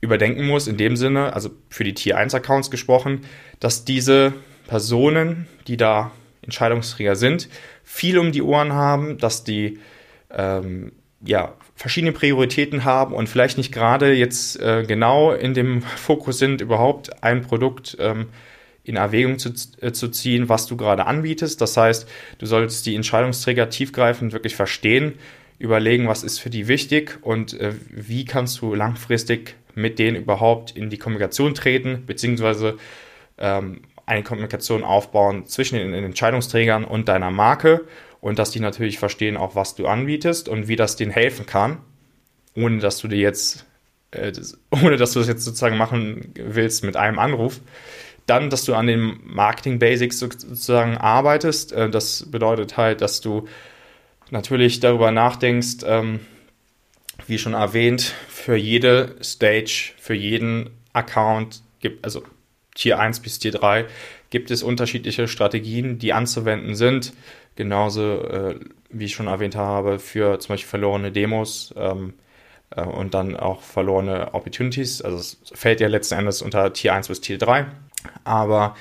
überdenken 0.01 0.45
muss, 0.45 0.67
in 0.67 0.77
dem 0.77 0.95
Sinne, 0.95 1.33
also 1.33 1.49
für 1.69 1.83
die 1.83 1.93
Tier 1.93 2.17
1 2.17 2.36
Accounts 2.36 2.69
gesprochen, 2.69 3.21
dass 3.60 3.86
diese 3.86 4.34
Personen, 4.67 5.48
die 5.67 5.78
da 5.78 6.12
Entscheidungsträger 6.41 7.15
sind, 7.15 7.50
viel 7.84 8.17
um 8.17 8.32
die 8.32 8.41
Ohren 8.41 8.74
haben, 8.74 9.17
dass 9.17 9.43
die 9.43 9.80
ähm, 10.32 10.91
ja, 11.22 11.54
verschiedene 11.76 12.12
Prioritäten 12.12 12.84
haben 12.84 13.13
und 13.13 13.28
vielleicht 13.28 13.58
nicht 13.58 13.72
gerade 13.72 14.13
jetzt 14.13 14.60
äh, 14.60 14.84
genau 14.88 15.32
in 15.32 15.54
dem 15.54 15.82
Fokus 15.96 16.39
sind, 16.39 16.62
überhaupt 16.62 17.24
ein 17.24 17.41
Produkt 17.41 17.98
ähm, 18.00 18.28
in 18.84 18.96
Erwägung 18.96 19.39
zu, 19.39 19.54
äh, 19.82 19.91
zu 19.91 20.10
ziehen, 20.10 20.50
was 20.50 20.65
du 20.65 20.78
gerade 20.78 21.06
anbietest. 21.06 21.60
Das 21.62 21.76
heißt, 21.76 22.08
du 22.38 22.46
solltest 22.46 22.86
die 22.86 22.96
Entscheidungsträger 22.96 23.70
tiefgreifend 23.70 24.34
wirklich 24.34 24.56
verstehen, 24.56 25.13
überlegen, 25.60 26.08
was 26.08 26.24
ist 26.24 26.39
für 26.39 26.50
die 26.50 26.67
wichtig 26.67 27.17
und 27.22 27.60
äh, 27.60 27.74
wie 27.89 28.26
kannst 28.26 28.62
du 28.62 28.76
langfristig 28.76 29.56
mit 29.74 30.00
denen 30.00 30.17
überhaupt 30.17 30.72
in 30.72 30.89
die 30.89 30.98
Kommunikation 30.98 31.54
treten, 31.54 32.04
beziehungsweise 32.06 32.78
ähm, 33.38 33.82
eine 34.06 34.23
Kommunikation 34.23 34.84
aufbauen 34.84 35.45
zwischen 35.45 35.78
den 35.78 35.93
Entscheidungsträgern 35.93 36.86
und 36.86 37.10
deiner 37.10 37.30
Marke 37.30 37.86
und 38.21 38.39
dass 38.39 38.52
die 38.52 38.60
natürlich 38.60 39.00
verstehen 39.00 39.38
auch, 39.38 39.56
was 39.56 39.76
du 39.76 39.88
anbietest 39.88 40.50
und 40.50 40.67
wie 40.67 40.76
das 40.76 40.95
denen 40.95 41.12
helfen 41.12 41.45
kann, 41.45 41.80
ohne 42.56 42.80
dass 42.80 43.00
du 43.00 43.08
dir 43.08 43.19
jetzt, 43.19 43.65
äh, 44.12 44.32
das, 44.32 44.58
ohne 44.71 44.97
dass 44.97 45.13
du 45.13 45.19
das 45.19 45.28
jetzt 45.28 45.43
sozusagen 45.43 45.78
machen 45.78 46.34
willst 46.36 46.84
mit 46.84 46.95
einem 46.95 47.19
Anruf. 47.19 47.60
Dann, 48.26 48.50
dass 48.50 48.65
du 48.65 48.76
an 48.76 48.88
den 48.88 49.19
Marketing 49.23 49.80
Basics 49.80 50.19
sozusagen 50.19 50.97
arbeitest. 50.97 51.71
Äh, 51.71 51.89
das 51.89 52.30
bedeutet 52.30 52.76
halt, 52.76 53.02
dass 53.02 53.21
du 53.21 53.47
natürlich 54.32 54.80
darüber 54.80 55.12
nachdenkst, 55.12 55.86
ähm, 55.86 56.19
wie 57.26 57.38
schon 57.38 57.54
erwähnt, 57.54 58.13
für 58.28 58.56
jede 58.56 59.15
Stage, 59.21 59.93
für 59.97 60.13
jeden 60.13 60.69
Account 60.93 61.62
gibt, 61.80 62.04
also 62.04 62.23
Tier 62.77 62.99
1 62.99 63.19
bis 63.19 63.39
Tier 63.39 63.51
3, 63.51 63.85
gibt 64.29 64.51
es 64.51 64.63
unterschiedliche 64.63 65.27
Strategien, 65.27 65.99
die 65.99 66.13
anzuwenden 66.13 66.75
sind. 66.75 67.13
Genauso, 67.55 68.21
äh, 68.23 68.55
wie 68.89 69.05
ich 69.05 69.13
schon 69.13 69.27
erwähnt 69.27 69.55
habe, 69.55 69.99
für 69.99 70.39
zum 70.39 70.53
Beispiel 70.53 70.69
verlorene 70.69 71.11
Demos 71.11 71.73
ähm, 71.75 72.13
äh, 72.69 72.83
und 72.83 73.13
dann 73.13 73.35
auch 73.35 73.61
verlorene 73.61 74.33
Opportunities. 74.33 75.01
Also 75.01 75.17
es 75.17 75.37
fällt 75.53 75.81
ja 75.81 75.87
letzten 75.87 76.15
Endes 76.15 76.41
unter 76.41 76.71
Tier 76.71 76.93
1 76.93 77.07
bis 77.07 77.19
Tier 77.19 77.37
3. 77.37 77.65
Aber 78.23 78.75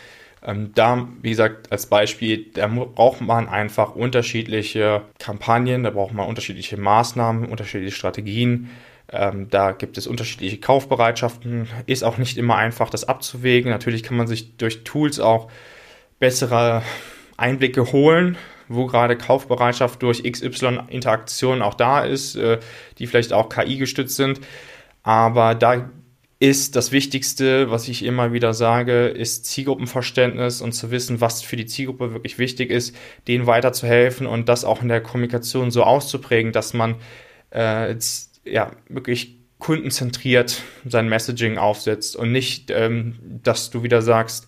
ähm, 0.45 0.73
da, 0.75 1.09
wie 1.23 1.31
gesagt, 1.31 1.73
als 1.73 1.87
Beispiel, 1.87 2.47
da 2.53 2.67
braucht 2.67 3.21
man 3.21 3.49
einfach 3.49 3.95
unterschiedliche 3.95 5.03
Kampagnen, 5.19 5.83
da 5.83 5.91
braucht 5.91 6.13
man 6.13 6.29
unterschiedliche 6.29 6.77
Maßnahmen, 6.77 7.47
unterschiedliche 7.47 7.97
Strategien. 7.97 8.71
Ähm, 9.13 9.49
da 9.51 9.73
gibt 9.73 9.99
es 9.99 10.07
unterschiedliche 10.07 10.59
Kaufbereitschaften. 10.59 11.69
Ist 11.87 12.03
auch 12.03 12.19
nicht 12.19 12.39
immer 12.39 12.57
einfach, 12.57 12.91
das 12.91 13.05
abzuwägen. 13.05 13.71
Natürlich 13.71 14.03
kann 14.03 14.17
man 14.17 14.27
sich 14.27 14.57
durch 14.57 14.85
Tools 14.85 15.21
auch 15.21 15.51
bessere 16.19 16.83
Einblicke 17.37 17.93
holen, 17.93 18.37
wo 18.69 18.87
gerade 18.87 19.17
Kaufbereitschaft 19.17 20.03
durch 20.03 20.23
XY-Interaktionen 20.25 21.63
auch 21.63 21.75
da 21.75 22.05
ist, 22.05 22.37
äh, 22.37 22.59
die 22.99 23.07
vielleicht 23.07 23.33
auch 23.33 23.49
KI 23.49 23.77
gestützt 23.77 24.17
sind. 24.17 24.41
Aber 25.03 25.55
da 25.55 25.91
ist 26.39 26.77
das 26.77 26.93
Wichtigste, 26.93 27.71
was 27.71 27.89
ich 27.89 28.05
immer 28.05 28.33
wieder 28.33 28.53
sage, 28.53 29.07
ist 29.07 29.47
Zielgruppenverständnis 29.47 30.61
und 30.61 30.73
zu 30.73 30.91
wissen, 30.91 31.21
was 31.21 31.43
für 31.43 31.57
die 31.57 31.65
Zielgruppe 31.65 32.13
wirklich 32.13 32.39
wichtig 32.39 32.71
ist, 32.71 32.95
denen 33.27 33.47
weiterzuhelfen 33.47 34.27
und 34.27 34.49
das 34.49 34.65
auch 34.65 34.83
in 34.83 34.89
der 34.89 35.01
Kommunikation 35.01 35.71
so 35.71 35.85
auszuprägen, 35.85 36.53
dass 36.53 36.75
man 36.75 36.97
äh, 37.51 37.95
ja 38.47 38.71
wirklich 38.89 39.37
kundenzentriert 39.59 40.63
sein 40.85 41.09
Messaging 41.09 41.59
aufsetzt 41.59 42.17
und 42.17 42.33
nicht, 42.33 42.71
ähm, 42.71 43.19
dass 43.43 43.71
du 43.71 43.83
wieder 43.83 44.03
sagst, 44.03 44.47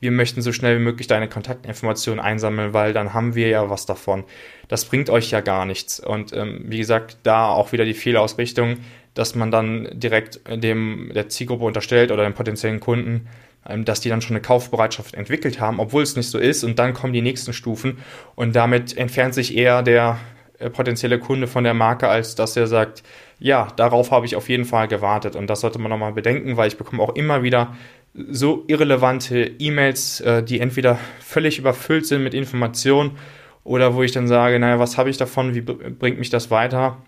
wir 0.00 0.10
möchten 0.10 0.40
so 0.40 0.52
schnell 0.52 0.78
wie 0.78 0.82
möglich 0.82 1.06
deine 1.06 1.28
Kontaktinformationen 1.28 2.20
einsammeln, 2.20 2.72
weil 2.72 2.92
dann 2.92 3.12
haben 3.12 3.34
wir 3.34 3.48
ja 3.48 3.68
was 3.68 3.84
davon. 3.84 4.24
Das 4.68 4.86
bringt 4.86 5.10
euch 5.10 5.30
ja 5.30 5.40
gar 5.40 5.66
nichts. 5.66 6.00
Und 6.00 6.32
ähm, 6.32 6.64
wie 6.66 6.78
gesagt, 6.78 7.18
da 7.22 7.48
auch 7.48 7.72
wieder 7.72 7.84
die 7.84 7.94
Fehlausrichtung, 7.94 8.78
dass 9.14 9.34
man 9.34 9.50
dann 9.50 9.88
direkt 9.92 10.40
dem 10.48 11.10
der 11.14 11.28
Zielgruppe 11.28 11.64
unterstellt 11.64 12.12
oder 12.12 12.22
den 12.22 12.32
potenziellen 12.32 12.80
Kunden, 12.80 13.28
ähm, 13.68 13.84
dass 13.84 14.00
die 14.00 14.08
dann 14.08 14.22
schon 14.22 14.36
eine 14.36 14.42
Kaufbereitschaft 14.42 15.14
entwickelt 15.14 15.60
haben, 15.60 15.80
obwohl 15.80 16.02
es 16.02 16.16
nicht 16.16 16.30
so 16.30 16.38
ist. 16.38 16.64
Und 16.64 16.78
dann 16.78 16.94
kommen 16.94 17.12
die 17.12 17.22
nächsten 17.22 17.52
Stufen 17.52 17.98
und 18.34 18.56
damit 18.56 18.96
entfernt 18.96 19.34
sich 19.34 19.54
eher 19.54 19.82
der 19.82 20.18
äh, 20.58 20.70
potenzielle 20.70 21.18
Kunde 21.18 21.46
von 21.46 21.64
der 21.64 21.74
Marke, 21.74 22.08
als 22.08 22.34
dass 22.36 22.56
er 22.56 22.66
sagt, 22.66 23.02
ja, 23.40 23.68
darauf 23.76 24.10
habe 24.10 24.26
ich 24.26 24.36
auf 24.36 24.48
jeden 24.48 24.66
Fall 24.66 24.86
gewartet. 24.86 25.34
Und 25.34 25.48
das 25.48 25.60
sollte 25.60 25.78
man 25.78 25.90
nochmal 25.90 26.12
bedenken, 26.12 26.56
weil 26.56 26.68
ich 26.68 26.76
bekomme 26.76 27.02
auch 27.02 27.14
immer 27.16 27.42
wieder 27.42 27.74
so 28.14 28.64
irrelevante 28.68 29.52
E-Mails, 29.58 30.20
äh, 30.20 30.42
die 30.42 30.60
entweder 30.60 30.98
völlig 31.20 31.58
überfüllt 31.58 32.06
sind 32.06 32.22
mit 32.22 32.34
Informationen 32.34 33.18
oder 33.64 33.94
wo 33.94 34.02
ich 34.02 34.12
dann 34.12 34.28
sage, 34.28 34.58
naja, 34.58 34.78
was 34.78 34.98
habe 34.98 35.10
ich 35.10 35.16
davon, 35.16 35.54
wie 35.54 35.62
bringt 35.62 36.18
mich 36.18 36.30
das 36.30 36.50
weiter? 36.50 36.98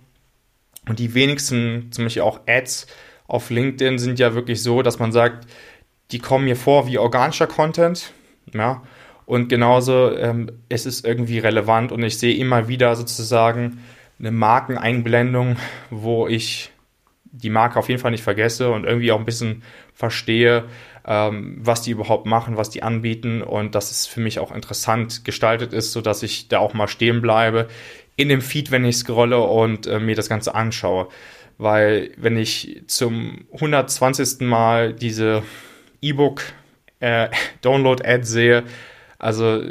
Und 0.88 0.98
die 0.98 1.14
wenigsten, 1.14 1.88
zum 1.92 2.04
Beispiel 2.04 2.22
auch 2.22 2.40
Ads 2.46 2.86
auf 3.26 3.50
LinkedIn 3.50 3.98
sind 3.98 4.18
ja 4.18 4.34
wirklich 4.34 4.62
so, 4.62 4.82
dass 4.82 4.98
man 4.98 5.12
sagt, 5.12 5.46
die 6.10 6.18
kommen 6.18 6.44
mir 6.44 6.56
vor 6.56 6.86
wie 6.86 6.98
organischer 6.98 7.46
Content, 7.46 8.12
ja, 8.52 8.82
und 9.24 9.48
genauso 9.48 10.14
ähm, 10.16 10.50
es 10.68 10.84
ist 10.84 11.06
irgendwie 11.06 11.38
relevant 11.38 11.92
und 11.92 12.02
ich 12.02 12.18
sehe 12.18 12.36
immer 12.36 12.68
wieder 12.68 12.96
sozusagen 12.96 13.78
eine 14.18 14.30
Markeneinblendung, 14.30 15.56
wo 15.90 16.26
ich 16.26 16.70
die 17.24 17.50
Marke 17.50 17.78
auf 17.78 17.88
jeden 17.88 18.00
Fall 18.00 18.10
nicht 18.10 18.22
vergesse 18.22 18.70
und 18.70 18.84
irgendwie 18.84 19.10
auch 19.10 19.18
ein 19.18 19.24
bisschen 19.24 19.62
verstehe, 19.94 20.64
ähm, 21.06 21.56
was 21.60 21.82
die 21.82 21.90
überhaupt 21.90 22.26
machen, 22.26 22.56
was 22.56 22.70
die 22.70 22.82
anbieten 22.82 23.42
und 23.42 23.74
dass 23.74 23.90
es 23.90 24.06
für 24.06 24.20
mich 24.20 24.38
auch 24.38 24.52
interessant 24.52 25.24
gestaltet 25.24 25.72
ist, 25.72 25.92
sodass 25.92 26.22
ich 26.22 26.48
da 26.48 26.58
auch 26.58 26.74
mal 26.74 26.88
stehen 26.88 27.22
bleibe 27.22 27.68
in 28.16 28.28
dem 28.28 28.42
Feed, 28.42 28.70
wenn 28.70 28.84
ich 28.84 28.96
scrolle 28.98 29.40
und 29.40 29.86
äh, 29.86 29.98
mir 29.98 30.14
das 30.14 30.28
Ganze 30.28 30.54
anschaue. 30.54 31.08
Weil 31.58 32.10
wenn 32.16 32.36
ich 32.36 32.82
zum 32.86 33.46
120. 33.52 34.40
Mal 34.40 34.92
diese 34.92 35.42
E-Book 36.00 36.42
äh, 37.00 37.28
sehe, 38.22 38.64
also 39.18 39.62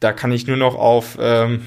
da 0.00 0.12
kann 0.12 0.32
ich 0.32 0.46
nur 0.46 0.56
noch 0.56 0.74
auf 0.74 1.16
ähm, 1.20 1.62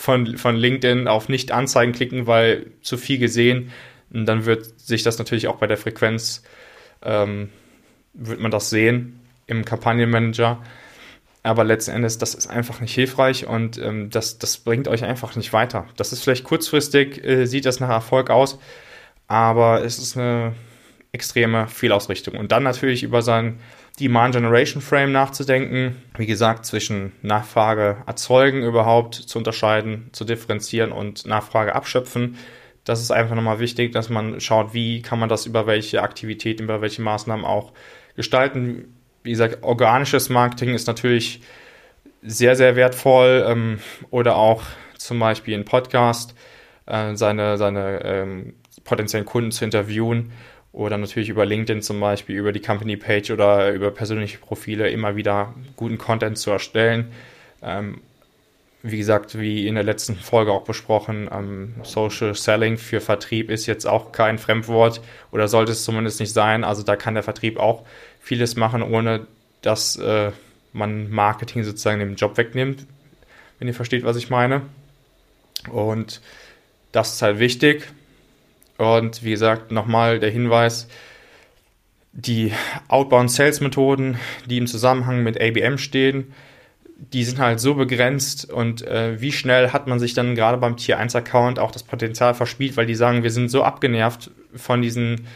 von, 0.00 0.38
von 0.38 0.56
LinkedIn 0.56 1.08
auf 1.08 1.28
Nicht-Anzeigen 1.28 1.92
klicken, 1.92 2.26
weil 2.26 2.68
zu 2.80 2.96
viel 2.96 3.18
gesehen. 3.18 3.70
Und 4.10 4.24
dann 4.24 4.46
wird 4.46 4.80
sich 4.80 5.02
das 5.02 5.18
natürlich 5.18 5.46
auch 5.46 5.56
bei 5.56 5.66
der 5.66 5.76
Frequenz 5.76 6.42
ähm, 7.02 7.50
wird 8.14 8.40
man 8.40 8.50
das 8.50 8.70
sehen 8.70 9.20
im 9.46 9.62
Kampagnenmanager. 9.66 10.62
Aber 11.42 11.64
letzten 11.64 11.90
Endes, 11.90 12.16
das 12.16 12.34
ist 12.34 12.46
einfach 12.46 12.80
nicht 12.80 12.94
hilfreich 12.94 13.46
und 13.46 13.76
ähm, 13.76 14.08
das, 14.08 14.38
das 14.38 14.56
bringt 14.56 14.88
euch 14.88 15.04
einfach 15.04 15.36
nicht 15.36 15.52
weiter. 15.52 15.86
Das 15.98 16.14
ist 16.14 16.22
vielleicht 16.22 16.44
kurzfristig, 16.44 17.22
äh, 17.22 17.44
sieht 17.44 17.66
das 17.66 17.78
nach 17.78 17.90
Erfolg 17.90 18.30
aus, 18.30 18.58
aber 19.26 19.84
es 19.84 19.98
ist 19.98 20.16
eine 20.16 20.54
extreme 21.12 21.68
Fehlausrichtung. 21.68 22.36
Und 22.36 22.52
dann 22.52 22.62
natürlich 22.62 23.02
über 23.02 23.22
sein 23.22 23.58
Demand 23.98 24.34
Generation 24.34 24.80
Frame 24.80 25.12
nachzudenken. 25.12 25.96
Wie 26.16 26.26
gesagt, 26.26 26.64
zwischen 26.64 27.12
Nachfrage 27.22 27.98
erzeugen 28.06 28.62
überhaupt 28.62 29.14
zu 29.14 29.38
unterscheiden, 29.38 30.08
zu 30.12 30.24
differenzieren 30.24 30.92
und 30.92 31.26
Nachfrage 31.26 31.74
abschöpfen. 31.74 32.38
Das 32.84 33.02
ist 33.02 33.10
einfach 33.10 33.34
nochmal 33.34 33.58
wichtig, 33.60 33.92
dass 33.92 34.08
man 34.08 34.40
schaut, 34.40 34.72
wie 34.72 35.02
kann 35.02 35.18
man 35.18 35.28
das 35.28 35.44
über 35.44 35.66
welche 35.66 36.02
Aktivitäten, 36.02 36.64
über 36.64 36.80
welche 36.80 37.02
Maßnahmen 37.02 37.44
auch 37.44 37.72
gestalten. 38.16 38.94
Wie 39.22 39.30
gesagt, 39.30 39.62
organisches 39.62 40.30
Marketing 40.30 40.74
ist 40.74 40.86
natürlich 40.86 41.42
sehr, 42.22 42.56
sehr 42.56 42.76
wertvoll 42.76 43.44
ähm, 43.46 43.80
oder 44.10 44.36
auch 44.36 44.62
zum 44.96 45.18
Beispiel 45.18 45.58
ein 45.58 45.64
Podcast, 45.64 46.34
äh, 46.86 47.14
seine, 47.16 47.58
seine 47.58 48.02
ähm, 48.02 48.54
potenziellen 48.84 49.26
Kunden 49.26 49.50
zu 49.50 49.64
interviewen 49.64 50.32
oder 50.72 50.98
natürlich 50.98 51.28
über 51.28 51.44
LinkedIn 51.44 51.82
zum 51.82 51.98
Beispiel, 52.00 52.36
über 52.36 52.52
die 52.52 52.60
Company 52.60 52.96
Page 52.96 53.30
oder 53.30 53.72
über 53.72 53.90
persönliche 53.90 54.38
Profile 54.38 54.88
immer 54.90 55.16
wieder 55.16 55.54
guten 55.76 55.98
Content 55.98 56.38
zu 56.38 56.50
erstellen. 56.50 57.10
Ähm, 57.62 58.00
wie 58.82 58.96
gesagt, 58.96 59.38
wie 59.38 59.66
in 59.66 59.74
der 59.74 59.84
letzten 59.84 60.16
Folge 60.16 60.52
auch 60.52 60.64
besprochen, 60.64 61.28
ähm, 61.30 61.74
Social 61.82 62.34
Selling 62.34 62.78
für 62.78 63.00
Vertrieb 63.00 63.50
ist 63.50 63.66
jetzt 63.66 63.86
auch 63.86 64.12
kein 64.12 64.38
Fremdwort 64.38 65.02
oder 65.32 65.48
sollte 65.48 65.72
es 65.72 65.84
zumindest 65.84 66.20
nicht 66.20 66.32
sein. 66.32 66.64
Also 66.64 66.82
da 66.82 66.96
kann 66.96 67.14
der 67.14 67.22
Vertrieb 67.22 67.58
auch 67.58 67.84
vieles 68.20 68.56
machen, 68.56 68.82
ohne 68.82 69.26
dass 69.60 69.96
äh, 69.96 70.30
man 70.72 71.10
Marketing 71.10 71.62
sozusagen 71.64 71.98
den 71.98 72.14
Job 72.14 72.38
wegnimmt, 72.38 72.86
wenn 73.58 73.68
ihr 73.68 73.74
versteht, 73.74 74.04
was 74.04 74.16
ich 74.16 74.30
meine. 74.30 74.62
Und 75.70 76.22
das 76.92 77.14
ist 77.14 77.22
halt 77.22 77.38
wichtig. 77.38 77.92
Und 78.80 79.22
wie 79.22 79.32
gesagt, 79.32 79.72
nochmal 79.72 80.20
der 80.20 80.30
Hinweis, 80.30 80.88
die 82.12 82.54
Outbound 82.88 83.30
Sales 83.30 83.60
Methoden, 83.60 84.18
die 84.46 84.56
im 84.56 84.66
Zusammenhang 84.66 85.22
mit 85.22 85.38
ABM 85.38 85.76
stehen, 85.76 86.32
die 86.96 87.24
sind 87.24 87.38
halt 87.38 87.60
so 87.60 87.74
begrenzt 87.74 88.50
und 88.50 88.80
äh, 88.80 89.20
wie 89.20 89.32
schnell 89.32 89.74
hat 89.74 89.86
man 89.86 89.98
sich 89.98 90.14
dann 90.14 90.34
gerade 90.34 90.56
beim 90.56 90.78
Tier 90.78 90.98
1 90.98 91.14
Account 91.14 91.58
auch 91.58 91.72
das 91.72 91.82
Potenzial 91.82 92.32
verspielt, 92.32 92.78
weil 92.78 92.86
die 92.86 92.94
sagen, 92.94 93.22
wir 93.22 93.30
sind 93.30 93.50
so 93.50 93.62
abgenervt 93.62 94.30
von 94.54 94.80
diesen 94.80 95.26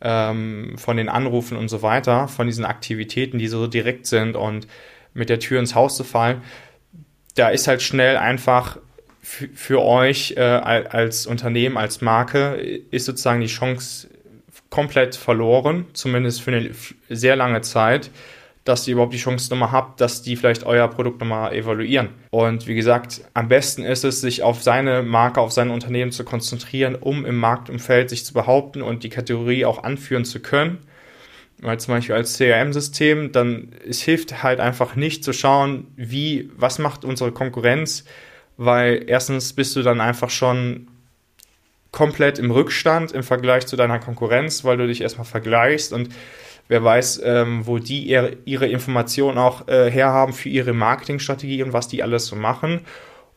ähm, 0.00 0.74
von 0.76 0.96
den 0.96 1.08
Anrufen 1.08 1.56
und 1.56 1.68
so 1.68 1.82
weiter, 1.82 2.26
von 2.26 2.48
diesen 2.48 2.64
Aktivitäten, 2.64 3.38
die 3.38 3.48
so 3.48 3.68
direkt 3.68 4.06
sind 4.06 4.34
und 4.34 4.66
mit 5.14 5.28
der 5.28 5.38
Tür 5.38 5.60
ins 5.60 5.76
Haus 5.76 5.96
zu 5.96 6.02
fallen, 6.02 6.42
da 7.36 7.48
ist 7.48 7.68
halt 7.68 7.80
schnell 7.80 8.16
einfach 8.16 8.78
für 9.28 9.82
euch 9.82 10.34
äh, 10.36 10.40
als 10.40 11.26
Unternehmen, 11.26 11.76
als 11.76 12.00
Marke 12.00 12.54
ist 12.90 13.04
sozusagen 13.04 13.40
die 13.40 13.46
Chance 13.46 14.08
komplett 14.70 15.16
verloren, 15.16 15.86
zumindest 15.92 16.42
für 16.42 16.52
eine 16.52 16.70
sehr 17.10 17.36
lange 17.36 17.60
Zeit, 17.60 18.10
dass 18.64 18.86
ihr 18.86 18.92
überhaupt 18.92 19.12
die 19.12 19.18
Chance 19.18 19.50
nochmal 19.50 19.72
habt, 19.72 20.00
dass 20.00 20.22
die 20.22 20.36
vielleicht 20.36 20.64
euer 20.64 20.88
Produkt 20.88 21.20
nochmal 21.20 21.54
evaluieren. 21.54 22.10
Und 22.30 22.66
wie 22.66 22.74
gesagt, 22.74 23.22
am 23.34 23.48
besten 23.48 23.84
ist 23.84 24.04
es, 24.04 24.20
sich 24.20 24.42
auf 24.42 24.62
seine 24.62 25.02
Marke, 25.02 25.40
auf 25.40 25.52
sein 25.52 25.70
Unternehmen 25.70 26.12
zu 26.12 26.24
konzentrieren, 26.24 26.94
um 26.94 27.24
im 27.24 27.36
Marktumfeld 27.36 28.10
sich 28.10 28.24
zu 28.24 28.34
behaupten 28.34 28.82
und 28.82 29.04
die 29.04 29.08
Kategorie 29.10 29.64
auch 29.64 29.84
anführen 29.84 30.24
zu 30.24 30.40
können. 30.40 30.78
Weil 31.60 31.80
zum 31.80 31.94
Beispiel 31.94 32.14
als 32.14 32.36
CRM-System, 32.36 33.32
dann 33.32 33.72
es 33.86 34.00
hilft 34.00 34.42
halt 34.42 34.60
einfach 34.60 34.96
nicht 34.96 35.24
zu 35.24 35.32
schauen, 35.32 35.86
wie, 35.96 36.50
was 36.56 36.78
macht 36.78 37.04
unsere 37.04 37.32
Konkurrenz, 37.32 38.04
weil 38.58 39.04
erstens 39.06 39.54
bist 39.54 39.74
du 39.76 39.82
dann 39.82 40.02
einfach 40.02 40.28
schon 40.28 40.88
komplett 41.92 42.38
im 42.38 42.50
Rückstand 42.50 43.12
im 43.12 43.22
Vergleich 43.22 43.66
zu 43.66 43.76
deiner 43.76 43.98
Konkurrenz, 43.98 44.64
weil 44.64 44.76
du 44.76 44.86
dich 44.86 45.00
erstmal 45.00 45.24
vergleichst 45.24 45.92
und 45.94 46.10
wer 46.66 46.84
weiß, 46.84 47.22
ähm, 47.24 47.66
wo 47.66 47.78
die 47.78 48.02
ihre, 48.02 48.36
ihre 48.44 48.66
Informationen 48.66 49.38
auch 49.38 49.66
äh, 49.68 49.90
herhaben 49.90 50.34
für 50.34 50.50
ihre 50.50 50.74
Marketingstrategie 50.74 51.62
und 51.62 51.72
was 51.72 51.88
die 51.88 52.02
alles 52.02 52.26
so 52.26 52.36
machen. 52.36 52.80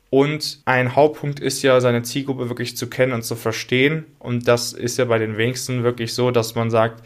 Und 0.10 0.62
ein 0.66 0.96
Hauptpunkt 0.98 1.40
ist 1.40 1.62
ja, 1.62 1.80
seine 1.80 2.02
Zielgruppe 2.02 2.50
wirklich 2.50 2.76
zu 2.76 2.90
kennen 2.90 3.14
und 3.14 3.24
zu 3.24 3.38
verstehen. 3.38 4.06
Und 4.20 4.50
das 4.50 4.74
ist 4.74 4.98
ja 4.98 5.06
bei 5.06 5.18
den 5.18 5.38
wenigsten 5.38 5.84
wirklich 5.84 6.14
so, 6.14 6.32
dass 6.32 6.54
man 6.56 6.70
sagt, 6.70 7.02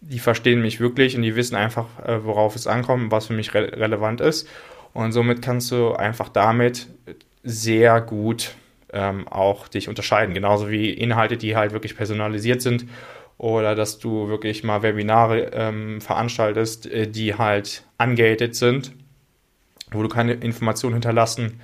die 0.00 0.18
verstehen 0.18 0.62
mich 0.62 0.80
wirklich 0.80 1.14
und 1.14 1.22
die 1.22 1.36
wissen 1.36 1.56
einfach, 1.56 1.86
äh, 2.06 2.24
worauf 2.24 2.56
es 2.56 2.66
ankommt, 2.66 3.10
was 3.10 3.26
für 3.26 3.34
mich 3.34 3.52
re 3.52 3.72
relevant 3.74 4.22
ist. 4.22 4.48
Und 4.94 5.12
somit 5.12 5.42
kannst 5.42 5.70
du 5.70 5.92
einfach 5.92 6.30
damit 6.30 6.86
sehr 7.48 8.00
gut 8.00 8.54
ähm, 8.92 9.26
auch 9.28 9.68
dich 9.68 9.88
unterscheiden. 9.88 10.34
Genauso 10.34 10.70
wie 10.70 10.90
Inhalte, 10.90 11.36
die 11.36 11.56
halt 11.56 11.72
wirklich 11.72 11.96
personalisiert 11.96 12.62
sind 12.62 12.86
oder 13.38 13.74
dass 13.74 13.98
du 13.98 14.28
wirklich 14.28 14.64
mal 14.64 14.82
Webinare 14.82 15.50
ähm, 15.52 16.00
veranstaltest, 16.00 16.86
äh, 16.86 17.06
die 17.06 17.34
halt 17.34 17.84
ungated 17.98 18.54
sind, 18.54 18.92
wo 19.90 20.02
du 20.02 20.08
keine 20.08 20.34
Informationen 20.34 20.94
hinterlassen 20.94 21.60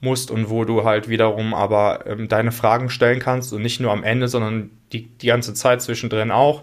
musst 0.00 0.30
und 0.30 0.48
wo 0.48 0.64
du 0.64 0.84
halt 0.84 1.08
wiederum 1.08 1.54
aber 1.54 2.06
ähm, 2.06 2.28
deine 2.28 2.52
Fragen 2.52 2.88
stellen 2.88 3.18
kannst 3.18 3.52
und 3.52 3.62
nicht 3.62 3.80
nur 3.80 3.92
am 3.92 4.04
Ende, 4.04 4.28
sondern 4.28 4.70
die, 4.92 5.06
die 5.06 5.26
ganze 5.26 5.54
Zeit 5.54 5.82
zwischendrin 5.82 6.30
auch. 6.30 6.62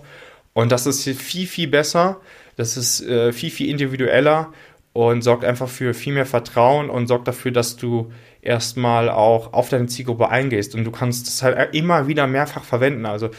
Und 0.53 0.71
das 0.71 0.85
ist 0.85 1.03
viel, 1.03 1.47
viel 1.47 1.67
besser, 1.67 2.21
das 2.55 2.77
ist 2.77 3.01
äh, 3.01 3.33
viel, 3.33 3.51
viel 3.51 3.69
individueller 3.69 4.53
und 4.93 5.21
sorgt 5.21 5.43
einfach 5.43 5.67
für 5.67 5.93
viel 5.93 6.13
mehr 6.13 6.25
Vertrauen 6.25 6.89
und 6.89 7.07
sorgt 7.07 7.27
dafür, 7.27 7.51
dass 7.51 7.75
du 7.75 8.13
erstmal 8.45 9.09
auch 9.09 9.53
auf 9.53 9.69
deine 9.69 9.87
Zielgruppe 9.87 10.29
eingehst 10.29 10.75
und 10.75 10.83
du 10.85 10.91
kannst 10.91 11.27
es 11.27 11.43
halt 11.43 11.73
immer 11.73 12.07
wieder 12.07 12.27
mehrfach 12.27 12.63
verwenden. 12.63 13.05
Also 13.05 13.29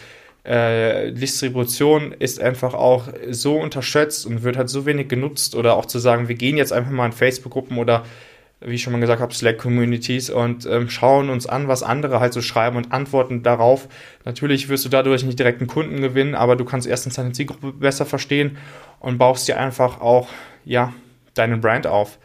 äh, 0.45 1.13
Distribution 1.13 2.13
ist 2.13 2.41
einfach 2.41 2.75
auch 2.75 3.09
so 3.31 3.57
unterschätzt 3.57 4.27
und 4.27 4.43
wird 4.43 4.57
halt 4.57 4.69
so 4.69 4.87
wenig 4.87 5.09
genutzt 5.09 5.55
oder 5.55 5.77
auch 5.77 5.87
zu 5.87 5.99
sagen, 5.99 6.29
wir 6.29 6.37
gehen 6.37 6.57
jetzt 6.57 6.73
einfach 6.73 6.91
mal 6.91 7.07
in 7.07 7.13
Facebook-Gruppen 7.13 7.79
oder 7.79 8.05
wie 8.61 8.77
ich 8.77 8.83
schon 8.83 8.93
mal 8.93 9.01
gesagt 9.01 9.21
habe, 9.21 9.35
Slack-Communities 9.35 10.31
und 10.31 10.65
ähm, 10.67 10.89
schauen 10.89 11.29
uns 11.29 11.47
an, 11.47 11.69
was 11.69 11.83
andere 11.83 12.21
halt 12.21 12.33
so 12.33 12.41
schreiben 12.41 12.77
und 12.77 12.91
antworten 12.91 13.43
darauf. 13.43 13.87
Natürlich 14.25 14.69
wirst 14.69 14.85
du 14.85 14.89
dadurch 14.89 15.25
nicht 15.25 15.39
direkt 15.39 15.61
einen 15.61 15.69
Kunden 15.69 16.01
gewinnen, 16.01 16.35
aber 16.35 16.57
du 16.57 16.65
kannst 16.65 16.87
erstens 16.87 17.15
deine 17.15 17.33
Zielgruppe 17.33 17.73
besser 17.73 18.07
verstehen 18.07 18.57
und 18.99 19.19
baust 19.19 19.47
dir 19.47 19.59
einfach 19.59 20.01
auch, 20.01 20.29
ja, 20.65 20.95
deinen 21.35 21.61
Brand 21.61 21.87
auf 21.87 22.19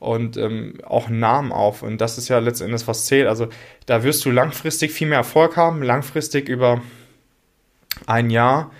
und 0.00 0.36
ähm, 0.36 0.74
auch 0.84 1.08
Namen 1.08 1.52
auf. 1.52 1.82
Und 1.82 2.00
das 2.00 2.18
ist 2.18 2.28
ja 2.28 2.38
letztendlich 2.38 2.88
was 2.88 3.06
zählt. 3.06 3.28
Also 3.28 3.48
da 3.86 4.02
wirst 4.02 4.24
du 4.24 4.30
langfristig 4.30 4.90
viel 4.90 5.06
mehr 5.06 5.18
Erfolg 5.18 5.56
haben. 5.56 5.82
Langfristig 5.82 6.48
über 6.48 6.80
ein 8.06 8.30
Jahr 8.30 8.72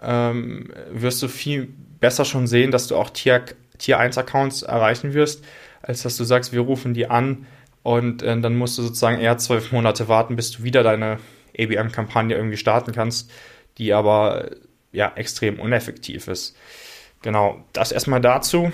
ähm, 0.00 0.72
wirst 0.90 1.20
du 1.22 1.28
viel 1.28 1.68
besser 2.00 2.24
schon 2.24 2.46
sehen, 2.46 2.70
dass 2.70 2.86
du 2.86 2.96
auch 2.96 3.10
Tier, 3.10 3.44
Tier 3.78 3.98
1 3.98 4.16
Accounts 4.18 4.62
erreichen 4.62 5.14
wirst, 5.14 5.44
als 5.82 6.02
dass 6.02 6.16
du 6.16 6.24
sagst, 6.24 6.52
wir 6.52 6.60
rufen 6.60 6.94
die 6.94 7.08
an 7.08 7.46
und 7.82 8.22
äh, 8.22 8.40
dann 8.40 8.56
musst 8.56 8.78
du 8.78 8.82
sozusagen 8.82 9.20
eher 9.20 9.36
zwölf 9.38 9.72
Monate 9.72 10.06
warten, 10.06 10.36
bis 10.36 10.52
du 10.52 10.62
wieder 10.62 10.84
deine 10.84 11.18
ABM-Kampagne 11.58 12.36
irgendwie 12.36 12.56
starten 12.56 12.92
kannst, 12.92 13.32
die 13.78 13.92
aber 13.92 14.50
ja 14.92 15.12
extrem 15.16 15.58
uneffektiv 15.58 16.28
ist. 16.28 16.56
Genau, 17.22 17.64
das 17.72 17.90
erstmal 17.90 18.20
dazu. 18.20 18.72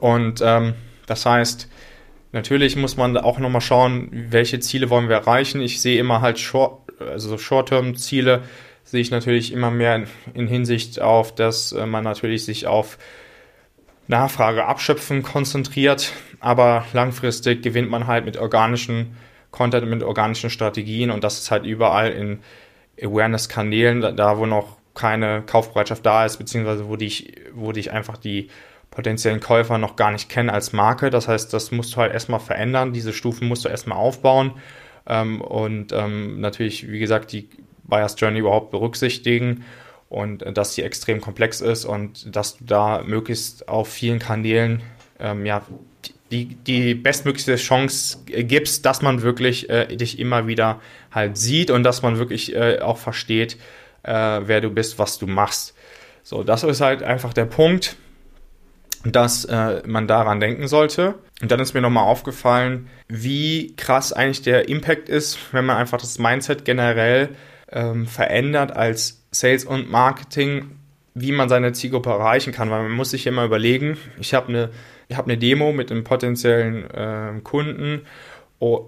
Und 0.00 0.40
ähm, 0.44 0.74
das 1.06 1.26
heißt, 1.26 1.68
natürlich 2.32 2.76
muss 2.76 2.96
man 2.96 3.16
auch 3.16 3.38
nochmal 3.38 3.60
schauen, 3.60 4.08
welche 4.12 4.60
Ziele 4.60 4.90
wollen 4.90 5.08
wir 5.08 5.16
erreichen. 5.16 5.60
Ich 5.60 5.80
sehe 5.80 5.98
immer 5.98 6.20
halt 6.20 6.38
Short, 6.38 6.80
also 7.00 7.36
Short-Term-Ziele 7.38 8.42
sehe 8.84 9.00
ich 9.00 9.10
natürlich 9.10 9.52
immer 9.52 9.70
mehr 9.70 9.96
in, 9.96 10.06
in 10.34 10.46
Hinsicht 10.46 11.00
auf, 11.00 11.34
dass 11.34 11.72
äh, 11.72 11.86
man 11.86 12.04
natürlich 12.04 12.44
sich 12.44 12.66
auf 12.66 12.98
Nachfrage 14.08 14.66
abschöpfen 14.66 15.22
konzentriert, 15.22 16.12
aber 16.40 16.84
langfristig 16.92 17.62
gewinnt 17.62 17.88
man 17.90 18.06
halt 18.06 18.24
mit 18.24 18.36
organischen 18.36 19.16
Content, 19.50 19.88
mit 19.88 20.02
organischen 20.02 20.50
Strategien 20.50 21.10
und 21.10 21.22
das 21.22 21.38
ist 21.38 21.50
halt 21.50 21.64
überall 21.64 22.10
in 22.10 22.40
Awareness-Kanälen, 23.00 24.16
da, 24.16 24.38
wo 24.38 24.46
noch 24.46 24.76
keine 24.94 25.42
Kaufbereitschaft 25.42 26.04
da 26.04 26.24
ist, 26.26 26.36
beziehungsweise 26.36 26.88
wo 26.88 26.96
dich, 26.96 27.34
wo 27.54 27.72
dich 27.72 27.92
einfach 27.92 28.16
die 28.16 28.48
potenziellen 28.92 29.40
Käufer 29.40 29.78
noch 29.78 29.96
gar 29.96 30.12
nicht 30.12 30.28
kennen 30.28 30.50
als 30.50 30.72
Marke. 30.72 31.10
Das 31.10 31.26
heißt, 31.26 31.52
das 31.52 31.72
musst 31.72 31.94
du 31.94 31.96
halt 31.96 32.12
erstmal 32.12 32.40
verändern. 32.40 32.92
Diese 32.92 33.12
Stufen 33.12 33.48
musst 33.48 33.64
du 33.64 33.68
erstmal 33.68 33.98
aufbauen 33.98 34.52
ähm, 35.06 35.40
und 35.40 35.92
ähm, 35.92 36.40
natürlich, 36.40 36.88
wie 36.90 37.00
gesagt, 37.00 37.32
die 37.32 37.48
Buyer's 37.82 38.14
Journey 38.16 38.38
überhaupt 38.38 38.70
berücksichtigen 38.70 39.64
und 40.08 40.42
äh, 40.42 40.52
dass 40.52 40.74
sie 40.74 40.82
extrem 40.82 41.20
komplex 41.20 41.60
ist 41.60 41.84
und 41.84 42.36
dass 42.36 42.58
du 42.58 42.64
da 42.64 43.02
möglichst 43.04 43.68
auf 43.68 43.88
vielen 43.88 44.18
Kanälen 44.18 44.82
ähm, 45.18 45.46
ja, 45.46 45.62
die, 46.30 46.46
die 46.54 46.94
bestmöglichste 46.94 47.56
Chance 47.56 48.18
gibst, 48.26 48.86
dass 48.86 49.02
man 49.02 49.22
wirklich 49.22 49.68
äh, 49.70 49.96
dich 49.96 50.18
immer 50.18 50.46
wieder 50.46 50.80
halt 51.10 51.36
sieht 51.36 51.70
und 51.70 51.82
dass 51.82 52.02
man 52.02 52.18
wirklich 52.18 52.54
äh, 52.54 52.80
auch 52.80 52.98
versteht, 52.98 53.56
äh, 54.02 54.40
wer 54.44 54.60
du 54.60 54.70
bist, 54.70 54.98
was 54.98 55.18
du 55.18 55.26
machst. 55.26 55.74
So, 56.22 56.42
das 56.42 56.62
ist 56.62 56.80
halt 56.80 57.02
einfach 57.02 57.32
der 57.32 57.44
Punkt 57.44 57.96
dass 59.04 59.44
äh, 59.44 59.82
man 59.86 60.06
daran 60.06 60.40
denken 60.40 60.68
sollte. 60.68 61.14
Und 61.40 61.50
dann 61.50 61.60
ist 61.60 61.74
mir 61.74 61.80
nochmal 61.80 62.04
aufgefallen, 62.04 62.88
wie 63.08 63.74
krass 63.76 64.12
eigentlich 64.12 64.42
der 64.42 64.68
Impact 64.68 65.08
ist, 65.08 65.38
wenn 65.52 65.66
man 65.66 65.76
einfach 65.76 65.98
das 65.98 66.18
Mindset 66.18 66.64
generell 66.64 67.30
ähm, 67.70 68.06
verändert 68.06 68.76
als 68.76 69.24
Sales 69.32 69.64
und 69.64 69.90
Marketing, 69.90 70.76
wie 71.14 71.32
man 71.32 71.48
seine 71.48 71.72
Zielgruppe 71.72 72.10
erreichen 72.10 72.52
kann. 72.52 72.70
Weil 72.70 72.82
man 72.82 72.92
muss 72.92 73.10
sich 73.10 73.26
immer 73.26 73.44
überlegen, 73.44 73.96
ich 74.20 74.34
habe 74.34 74.48
eine, 74.48 74.70
hab 75.12 75.24
eine 75.24 75.36
Demo 75.36 75.72
mit 75.72 75.90
einem 75.90 76.04
potenziellen 76.04 76.88
äh, 76.90 77.40
Kunden, 77.42 78.02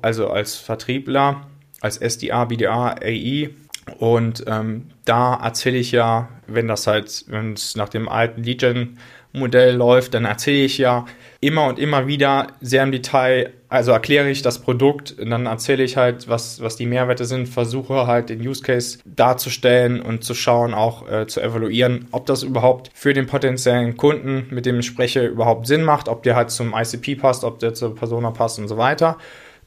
also 0.03 0.31
als 0.31 0.57
Vertriebler, 0.57 1.49
als 1.81 1.97
SDA, 1.97 2.45
BDA, 2.45 2.95
AI. 3.03 3.51
Und 3.99 4.45
ähm, 4.47 4.91
da 5.05 5.35
erzähle 5.35 5.79
ich 5.79 5.93
ja, 5.93 6.29
wenn 6.47 6.69
das 6.69 6.87
halt, 6.87 7.25
wenn 7.27 7.55
es 7.55 7.75
nach 7.75 7.89
dem 7.89 8.09
alten 8.09 8.43
Lead-Gen 8.43 8.99
Modell 9.35 9.75
läuft, 9.75 10.15
dann 10.15 10.25
erzähle 10.25 10.65
ich 10.65 10.79
ja 10.79 11.07
immer 11.41 11.67
und 11.67 11.79
immer 11.79 12.07
wieder 12.07 12.47
sehr 12.61 12.85
im 12.85 12.93
Detail, 12.93 13.53
also 13.69 13.91
erkläre 13.91 14.31
ich 14.31 14.43
das 14.43 14.61
Produkt 14.61 15.17
dann 15.19 15.47
erzähle 15.47 15.83
ich 15.83 15.97
halt, 15.97 16.29
was, 16.29 16.63
was 16.63 16.77
die 16.77 16.87
Mehrwerte 16.87 17.25
sind, 17.25 17.49
versuche 17.49 18.07
halt 18.07 18.31
den 18.31 18.41
Use 18.41 18.63
Case 18.63 18.99
darzustellen 19.05 20.01
und 20.01 20.23
zu 20.23 20.35
schauen, 20.35 20.73
auch 20.73 21.11
äh, 21.11 21.27
zu 21.27 21.41
evaluieren, 21.41 22.07
ob 22.13 22.27
das 22.27 22.45
überhaupt 22.45 22.91
für 22.95 23.13
den 23.13 23.27
potenziellen 23.27 23.97
Kunden, 23.97 24.47
mit 24.51 24.67
dem 24.67 24.79
ich 24.79 24.87
spreche, 24.87 25.27
überhaupt 25.27 25.67
Sinn 25.67 25.83
macht, 25.83 26.09
ob 26.09 26.23
der 26.23 26.37
halt 26.37 26.51
zum 26.51 26.73
ICP 26.73 27.17
passt, 27.17 27.43
ob 27.43 27.59
der 27.59 27.75
zur 27.75 27.95
Persona 27.95 28.31
passt 28.31 28.61
und 28.61 28.69
so 28.69 28.77
weiter, 28.77 29.19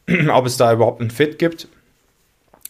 ob 0.31 0.45
es 0.45 0.55
da 0.55 0.71
überhaupt 0.71 1.01
einen 1.01 1.11
Fit 1.11 1.37
gibt. 1.37 1.67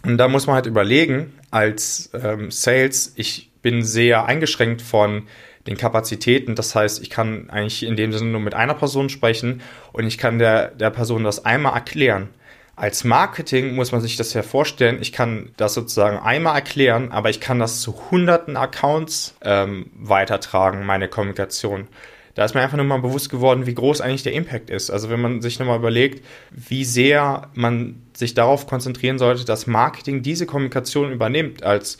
Und 0.03 0.17
da 0.17 0.27
muss 0.27 0.47
man 0.47 0.55
halt 0.55 0.65
überlegen, 0.65 1.33
als 1.51 2.09
ähm, 2.13 2.49
Sales, 2.49 3.13
ich 3.15 3.51
bin 3.61 3.83
sehr 3.83 4.25
eingeschränkt 4.25 4.81
von 4.81 5.27
den 5.67 5.77
Kapazitäten. 5.77 6.55
Das 6.55 6.73
heißt, 6.73 7.01
ich 7.01 7.09
kann 7.09 7.49
eigentlich 7.49 7.83
in 7.83 7.95
dem 7.95 8.11
Sinne 8.11 8.31
nur 8.31 8.41
mit 8.41 8.53
einer 8.53 8.73
Person 8.73 9.09
sprechen 9.09 9.61
und 9.91 10.07
ich 10.07 10.17
kann 10.17 10.39
der, 10.39 10.69
der 10.69 10.89
Person 10.89 11.23
das 11.23 11.45
einmal 11.45 11.73
erklären. 11.73 12.29
Als 12.75 13.03
Marketing 13.03 13.73
muss 13.73 13.91
man 13.91 14.01
sich 14.01 14.17
das 14.17 14.33
ja 14.33 14.43
vorstellen, 14.43 14.99
ich 15.01 15.11
kann 15.11 15.49
das 15.57 15.73
sozusagen 15.73 16.19
einmal 16.19 16.55
erklären, 16.55 17.11
aber 17.11 17.29
ich 17.29 17.39
kann 17.39 17.57
das 17.57 17.81
zu 17.81 18.11
hunderten 18.11 18.55
Accounts 18.55 19.35
ähm, 19.41 19.89
weitertragen, 19.95 20.85
meine 20.85 21.07
Kommunikation. 21.07 21.87
Da 22.35 22.45
ist 22.45 22.53
mir 22.53 22.61
einfach 22.61 22.77
nur 22.77 22.85
mal 22.85 22.99
bewusst 23.01 23.31
geworden, 23.31 23.65
wie 23.65 23.73
groß 23.73 23.99
eigentlich 23.99 24.21
der 24.21 24.33
Impact 24.33 24.69
ist. 24.69 24.91
Also 24.91 25.09
wenn 25.09 25.19
man 25.19 25.41
sich 25.41 25.57
nochmal 25.57 25.79
überlegt, 25.79 26.23
wie 26.51 26.85
sehr 26.85 27.49
man 27.55 28.03
sich 28.15 28.35
darauf 28.35 28.67
konzentrieren 28.67 29.17
sollte, 29.17 29.43
dass 29.43 29.65
Marketing 29.65 30.21
diese 30.21 30.45
Kommunikation 30.45 31.11
übernimmt 31.11 31.63
als 31.63 31.97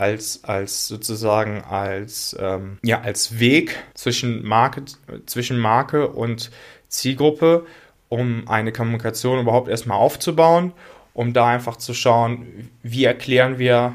als, 0.00 0.44
als 0.44 0.88
sozusagen 0.88 1.62
als, 1.62 2.36
ähm, 2.40 2.78
ja, 2.82 3.00
als 3.02 3.38
Weg 3.38 3.76
zwischen 3.94 4.42
Marke, 4.44 4.84
zwischen 5.26 5.58
Marke 5.58 6.08
und 6.08 6.50
Zielgruppe 6.88 7.66
um 8.08 8.48
eine 8.48 8.72
Kommunikation 8.72 9.40
überhaupt 9.40 9.68
erstmal 9.68 9.98
aufzubauen, 9.98 10.72
um 11.14 11.32
da 11.32 11.46
einfach 11.46 11.76
zu 11.76 11.94
schauen, 11.94 12.70
wie 12.82 13.04
erklären 13.04 13.58
wir 13.58 13.94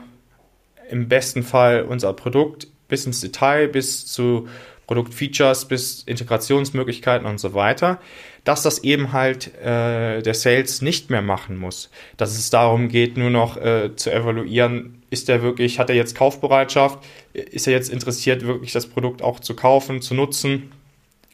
im 0.89 1.09
besten 1.09 1.43
Fall 1.43 1.83
unser 1.83 2.13
Produkt 2.13 2.67
bis 2.87 3.05
ins 3.05 3.19
Detail, 3.19 3.67
bis 3.67 4.05
zu 4.05 4.47
Produktfeatures, 4.87 5.65
bis 5.65 6.03
Integrationsmöglichkeiten 6.03 7.27
und 7.27 7.39
so 7.39 7.53
weiter, 7.53 7.99
dass 8.45 8.61
das 8.61 8.83
eben 8.83 9.11
halt 9.11 9.53
äh, 9.57 10.21
der 10.21 10.33
Sales 10.33 10.81
nicht 10.81 11.09
mehr 11.09 11.23
machen 11.23 11.57
muss. 11.57 11.89
Dass 12.15 12.37
es 12.37 12.49
darum 12.51 12.87
geht, 12.87 13.17
nur 13.17 13.31
noch 13.31 13.57
äh, 13.57 13.95
zu 13.95 14.13
evaluieren, 14.13 15.01
ist 15.09 15.27
er 15.29 15.41
wirklich, 15.41 15.79
hat 15.79 15.89
er 15.89 15.95
jetzt 15.95 16.15
Kaufbereitschaft, 16.15 16.99
ist 17.33 17.67
er 17.67 17.73
jetzt 17.73 17.89
interessiert, 17.89 18.45
wirklich 18.45 18.71
das 18.71 18.87
Produkt 18.87 19.21
auch 19.21 19.39
zu 19.39 19.55
kaufen, 19.55 20.01
zu 20.01 20.13
nutzen, 20.13 20.71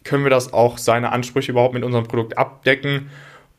können 0.03 0.23
wir 0.23 0.29
das 0.29 0.53
auch 0.53 0.77
seine 0.77 1.11
Ansprüche 1.11 1.51
überhaupt 1.51 1.73
mit 1.73 1.83
unserem 1.83 2.07
Produkt 2.07 2.37
abdecken 2.37 3.09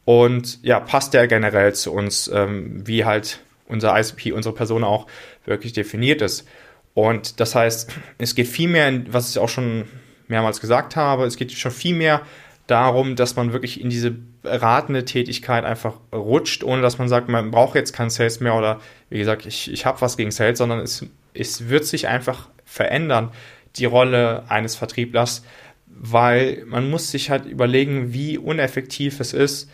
und 0.04 0.58
ja, 0.62 0.80
passt 0.80 1.14
der 1.14 1.28
generell 1.28 1.74
zu 1.74 1.92
uns, 1.92 2.28
ähm, 2.32 2.86
wie 2.86 3.04
halt 3.04 3.40
unser 3.68 3.98
ICP, 3.98 4.32
unsere 4.32 4.54
Person 4.54 4.82
auch 4.82 5.06
wirklich 5.44 5.72
definiert 5.72 6.22
ist. 6.22 6.48
Und 6.94 7.38
das 7.38 7.54
heißt, 7.54 7.92
es 8.18 8.34
geht 8.34 8.48
viel 8.48 8.68
mehr, 8.68 8.92
was 9.08 9.30
ich 9.30 9.38
auch 9.38 9.48
schon 9.48 9.84
mehrmals 10.28 10.60
gesagt 10.60 10.96
habe, 10.96 11.24
es 11.24 11.36
geht 11.36 11.52
schon 11.52 11.70
viel 11.70 11.94
mehr 11.94 12.22
darum, 12.66 13.16
dass 13.16 13.36
man 13.36 13.52
wirklich 13.52 13.80
in 13.80 13.90
diese 13.90 14.10
beratende 14.10 15.04
Tätigkeit 15.04 15.64
einfach 15.64 15.94
rutscht, 16.12 16.64
ohne 16.64 16.82
dass 16.82 16.98
man 16.98 17.08
sagt, 17.08 17.28
man 17.28 17.50
braucht 17.50 17.74
jetzt 17.74 17.92
kein 17.92 18.10
Sales 18.10 18.40
mehr 18.40 18.54
oder 18.54 18.80
wie 19.10 19.18
gesagt, 19.18 19.46
ich, 19.46 19.70
ich 19.70 19.84
habe 19.86 20.00
was 20.00 20.16
gegen 20.16 20.30
Sales, 20.30 20.58
sondern 20.58 20.80
es, 20.80 21.06
es 21.34 21.68
wird 21.68 21.84
sich 21.84 22.08
einfach 22.08 22.48
verändern, 22.64 23.30
die 23.76 23.84
Rolle 23.84 24.44
eines 24.48 24.76
Vertrieblers, 24.76 25.44
weil 25.86 26.64
man 26.66 26.88
muss 26.90 27.10
sich 27.10 27.30
halt 27.30 27.46
überlegen, 27.46 28.12
wie 28.12 28.38
uneffektiv 28.38 29.20
es 29.20 29.32
ist, 29.32 29.70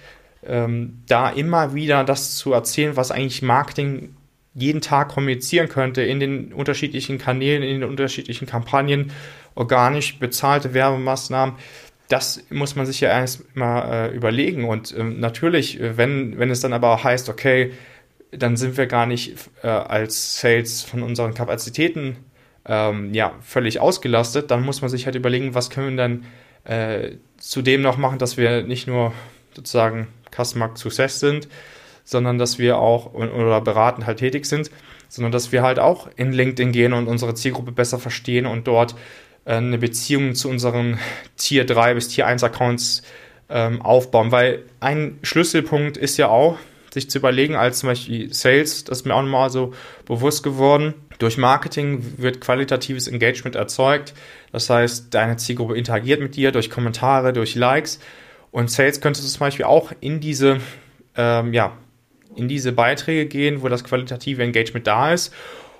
ähm, 0.46 1.02
da 1.06 1.30
immer 1.30 1.74
wieder 1.74 2.04
das 2.04 2.36
zu 2.36 2.52
erzählen, 2.52 2.96
was 2.96 3.10
eigentlich 3.10 3.42
Marketing 3.42 4.14
jeden 4.54 4.80
Tag 4.80 5.10
kommunizieren 5.10 5.68
könnte 5.68 6.02
in 6.02 6.20
den 6.20 6.52
unterschiedlichen 6.52 7.18
Kanälen, 7.18 7.62
in 7.62 7.80
den 7.80 7.88
unterschiedlichen 7.88 8.46
Kampagnen, 8.46 9.12
organisch 9.54 10.18
bezahlte 10.18 10.74
Werbemaßnahmen. 10.74 11.56
Das 12.08 12.42
muss 12.50 12.74
man 12.74 12.86
sich 12.86 13.00
ja 13.00 13.10
erst 13.10 13.54
mal 13.54 14.08
äh, 14.08 14.14
überlegen. 14.16 14.64
Und 14.64 14.92
äh, 14.92 15.02
natürlich, 15.02 15.78
wenn, 15.80 16.38
wenn 16.38 16.50
es 16.50 16.60
dann 16.60 16.72
aber 16.72 17.04
heißt, 17.04 17.28
okay, 17.28 17.72
dann 18.30 18.56
sind 18.56 18.76
wir 18.76 18.86
gar 18.86 19.06
nicht 19.06 19.36
äh, 19.62 19.68
als 19.68 20.40
Sales 20.40 20.82
von 20.82 21.02
unseren 21.02 21.34
Kapazitäten 21.34 22.16
ähm, 22.66 23.14
ja, 23.14 23.34
völlig 23.40 23.80
ausgelastet, 23.80 24.50
dann 24.50 24.64
muss 24.64 24.82
man 24.82 24.90
sich 24.90 25.06
halt 25.06 25.16
überlegen, 25.16 25.54
was 25.54 25.70
können 25.70 25.96
wir 25.96 25.96
dann 25.96 26.24
äh, 26.64 27.16
zudem 27.38 27.82
noch 27.82 27.96
machen, 27.96 28.18
dass 28.18 28.36
wir 28.36 28.62
nicht 28.62 28.86
nur 28.86 29.12
sozusagen 29.54 30.08
Customer 30.34 30.70
Success 30.74 31.20
sind, 31.20 31.48
sondern 32.04 32.38
dass 32.38 32.58
wir 32.58 32.78
auch 32.78 33.14
oder 33.14 33.60
beratend 33.60 34.06
halt 34.06 34.18
tätig 34.18 34.46
sind, 34.46 34.70
sondern 35.08 35.32
dass 35.32 35.52
wir 35.52 35.62
halt 35.62 35.78
auch 35.78 36.08
in 36.16 36.32
LinkedIn 36.32 36.72
gehen 36.72 36.92
und 36.92 37.06
unsere 37.08 37.34
Zielgruppe 37.34 37.72
besser 37.72 37.98
verstehen 37.98 38.46
und 38.46 38.66
dort 38.66 38.94
eine 39.56 39.78
Beziehung 39.78 40.34
zu 40.34 40.48
unseren 40.48 40.98
Tier 41.36 41.64
3 41.64 41.94
bis 41.94 42.08
Tier 42.08 42.26
1 42.26 42.44
Accounts 42.44 43.02
ähm, 43.48 43.80
aufbauen. 43.80 44.30
Weil 44.30 44.64
ein 44.80 45.18
Schlüsselpunkt 45.22 45.96
ist 45.96 46.16
ja 46.18 46.28
auch, 46.28 46.58
sich 46.92 47.10
zu 47.10 47.18
überlegen, 47.18 47.54
als 47.54 47.80
zum 47.80 47.90
Beispiel 47.90 48.32
Sales, 48.32 48.84
das 48.84 49.00
ist 49.00 49.06
mir 49.06 49.14
auch 49.14 49.22
nochmal 49.22 49.50
so 49.50 49.74
bewusst 50.06 50.42
geworden. 50.42 50.94
Durch 51.18 51.36
Marketing 51.36 52.14
wird 52.16 52.40
qualitatives 52.40 53.08
Engagement 53.08 53.56
erzeugt. 53.56 54.14
Das 54.52 54.70
heißt, 54.70 55.12
deine 55.12 55.36
Zielgruppe 55.36 55.76
interagiert 55.76 56.20
mit 56.20 56.36
dir 56.36 56.52
durch 56.52 56.70
Kommentare, 56.70 57.32
durch 57.32 57.54
Likes. 57.54 58.00
Und 58.50 58.70
Sales 58.70 59.00
könnte 59.00 59.20
zum 59.20 59.40
Beispiel 59.40 59.66
auch 59.66 59.92
in 60.00 60.20
diese 60.20 60.60
ähm, 61.16 61.52
ja, 61.52 61.76
in 62.36 62.48
diese 62.48 62.72
Beiträge 62.72 63.26
gehen, 63.26 63.62
wo 63.62 63.68
das 63.68 63.84
qualitative 63.84 64.42
Engagement 64.42 64.86
da 64.86 65.12
ist 65.12 65.34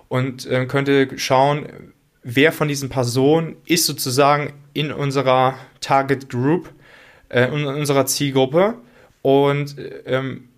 und 0.08 0.46
äh, 0.46 0.66
könnte 0.66 1.16
schauen, 1.16 1.92
wer 2.30 2.52
von 2.52 2.68
diesen 2.68 2.90
Personen 2.90 3.56
ist 3.64 3.86
sozusagen 3.86 4.52
in 4.74 4.92
unserer 4.92 5.54
Target 5.80 6.28
Group, 6.28 6.70
äh, 7.30 7.46
in 7.46 7.64
unserer 7.64 8.04
Zielgruppe 8.04 8.74
und 9.22 9.76
ähm, 10.04 10.48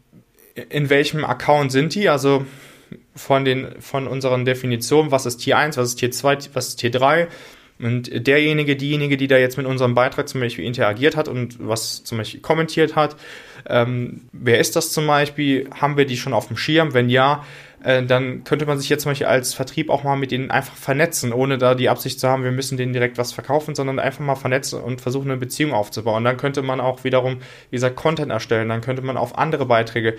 in 0.68 0.90
welchem 0.90 1.24
Account 1.24 1.70
sind 1.70 1.94
die, 1.94 2.09
also 2.09 2.44
von 3.14 3.44
den 3.44 3.80
von 3.80 4.09
unseren 4.09 4.44
Definitionen, 4.44 5.12
was 5.12 5.26
ist 5.26 5.38
Tier 5.38 5.59
1, 5.59 5.76
was 5.76 5.90
ist 5.90 5.96
Tier 5.96 6.11
2, 6.11 6.38
was 6.54 6.68
ist 6.68 6.76
Tier 6.76 6.90
3 6.90 7.28
und 7.78 8.26
derjenige, 8.26 8.74
diejenige, 8.74 9.16
die 9.16 9.28
da 9.28 9.38
jetzt 9.38 9.56
mit 9.56 9.66
unserem 9.66 9.94
Beitrag 9.94 10.28
zum 10.28 10.40
Beispiel 10.40 10.64
interagiert 10.64 11.16
hat 11.16 11.28
und 11.28 11.56
was 11.61 12.02
zum 12.02 12.18
Beispiel 12.18 12.40
kommentiert 12.40 12.96
hat, 12.96 13.14
ähm, 13.68 14.22
wer 14.33 14.59
ist 14.59 14.74
das 14.74 14.92
zum 14.92 15.06
Beispiel? 15.06 15.68
Haben 15.70 15.96
wir 15.96 16.04
die 16.04 16.16
schon 16.16 16.33
auf 16.33 16.48
dem 16.48 16.56
Schirm? 16.56 16.94
Wenn 16.94 17.09
ja, 17.09 17.44
äh, 17.83 18.05
dann 18.05 18.45
könnte 18.45 18.66
man 18.66 18.79
sich 18.79 18.88
jetzt 18.88 19.03
zum 19.03 19.11
Beispiel 19.11 19.27
als 19.27 19.55
Vertrieb 19.55 19.88
auch 19.88 20.03
mal 20.03 20.16
mit 20.16 20.31
denen 20.31 20.51
einfach 20.51 20.75
vernetzen, 20.75 21.33
ohne 21.33 21.57
da 21.59 21.75
die 21.75 21.88
Absicht 21.88 22.21
zu 22.21 22.29
haben, 22.29 22.45
wir 22.45 22.53
müssen 22.53 22.77
denen 22.77 22.93
direkt 22.93 23.16
was 23.16 23.33
verkaufen, 23.33 23.75
sondern 23.75 23.99
einfach 23.99 24.25
mal 24.25 24.35
vernetzen 24.35 24.81
und 24.81 25.01
versuchen, 25.01 25.31
eine 25.31 25.40
Beziehung 25.40 25.73
aufzubauen. 25.73 26.25
Dann 26.25 26.37
könnte 26.37 26.62
man 26.62 26.81
auch 26.81 27.05
wiederum, 27.05 27.38
wie 27.71 27.77
gesagt, 27.77 27.97
Content 27.97 28.31
erstellen, 28.31 28.69
dann 28.69 28.83
könnte 28.83 29.03
man 29.03 29.16
auf 29.16 29.38
andere 29.38 29.66
Beiträge 29.66 30.16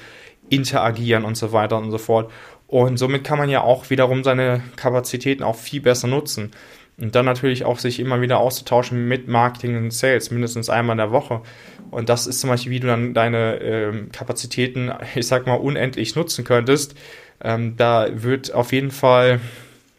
interagieren 0.50 1.24
und 1.24 1.38
so 1.38 1.52
weiter 1.52 1.78
und 1.78 1.91
so 1.91 1.97
fort. 1.97 2.32
Und 2.67 2.97
somit 2.97 3.24
kann 3.24 3.38
man 3.38 3.50
ja 3.50 3.62
auch 3.62 3.89
wiederum 3.89 4.24
seine 4.24 4.63
Kapazitäten 4.76 5.43
auch 5.43 5.56
viel 5.56 5.82
besser 5.82 6.08
nutzen. 6.08 6.52
Und 6.97 7.15
dann 7.15 7.26
natürlich 7.26 7.65
auch 7.65 7.80
sich 7.80 8.00
immer 8.00 8.21
wieder 8.21 8.39
auszutauschen 8.39 9.08
mit 9.08 9.28
Marketing 9.28 9.78
und 9.78 9.91
Sales, 9.91 10.30
mindestens 10.30 10.69
einmal 10.69 10.95
in 10.95 11.00
der 11.00 11.12
Woche. 11.12 11.41
Und 11.89 12.10
das 12.10 12.28
ist 12.28 12.39
zum 12.39 12.50
Beispiel, 12.50 12.71
wie 12.71 12.80
du 12.80 12.88
dann 12.88 13.13
deine 13.13 13.56
ähm, 13.58 14.12
Kapazitäten, 14.12 14.91
ich 15.15 15.28
sag 15.28 15.47
mal, 15.47 15.56
unendlich 15.56 16.15
nutzen 16.15 16.43
könntest. 16.43 16.95
Ähm, 17.43 17.75
da 17.77 18.08
wird 18.12 18.54
auf 18.54 18.71
jeden 18.71 18.91
Fall, 18.91 19.39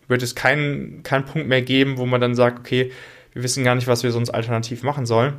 wird 0.09 0.23
es 0.23 0.35
keinen 0.35 1.03
keinen 1.03 1.25
Punkt 1.25 1.49
mehr 1.49 1.63
geben, 1.63 1.99
wo 1.99 2.07
man 2.07 2.21
dann 2.21 2.35
sagt, 2.35 2.61
okay, 2.61 2.93
wir 3.33 3.43
wissen 3.43 3.65
gar 3.65 3.75
nicht, 3.75 3.89
was 3.89 4.03
wir 4.03 4.13
sonst 4.13 4.31
alternativ 4.31 4.83
machen 4.83 5.07
sollen. 5.07 5.35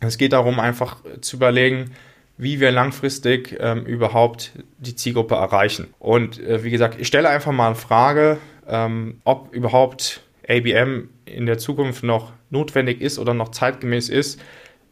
Es 0.00 0.18
geht 0.18 0.32
darum, 0.32 0.60
einfach 0.60 0.98
zu 1.20 1.36
überlegen, 1.36 1.92
wie 2.38 2.60
wir 2.60 2.70
langfristig 2.70 3.56
ähm, 3.60 3.84
überhaupt 3.86 4.52
die 4.78 4.94
Zielgruppe 4.94 5.36
erreichen. 5.36 5.88
Und 5.98 6.38
äh, 6.40 6.64
wie 6.64 6.70
gesagt, 6.70 7.00
ich 7.00 7.06
stelle 7.06 7.28
einfach 7.28 7.52
mal 7.52 7.68
eine 7.68 7.76
Frage, 7.76 8.38
ähm, 8.68 9.20
ob 9.24 9.54
überhaupt 9.54 10.20
ABM 10.48 11.08
in 11.24 11.46
der 11.46 11.58
Zukunft 11.58 12.02
noch 12.02 12.32
notwendig 12.50 13.00
ist 13.00 13.18
oder 13.18 13.32
noch 13.34 13.50
zeitgemäß 13.50 14.08
ist, 14.08 14.40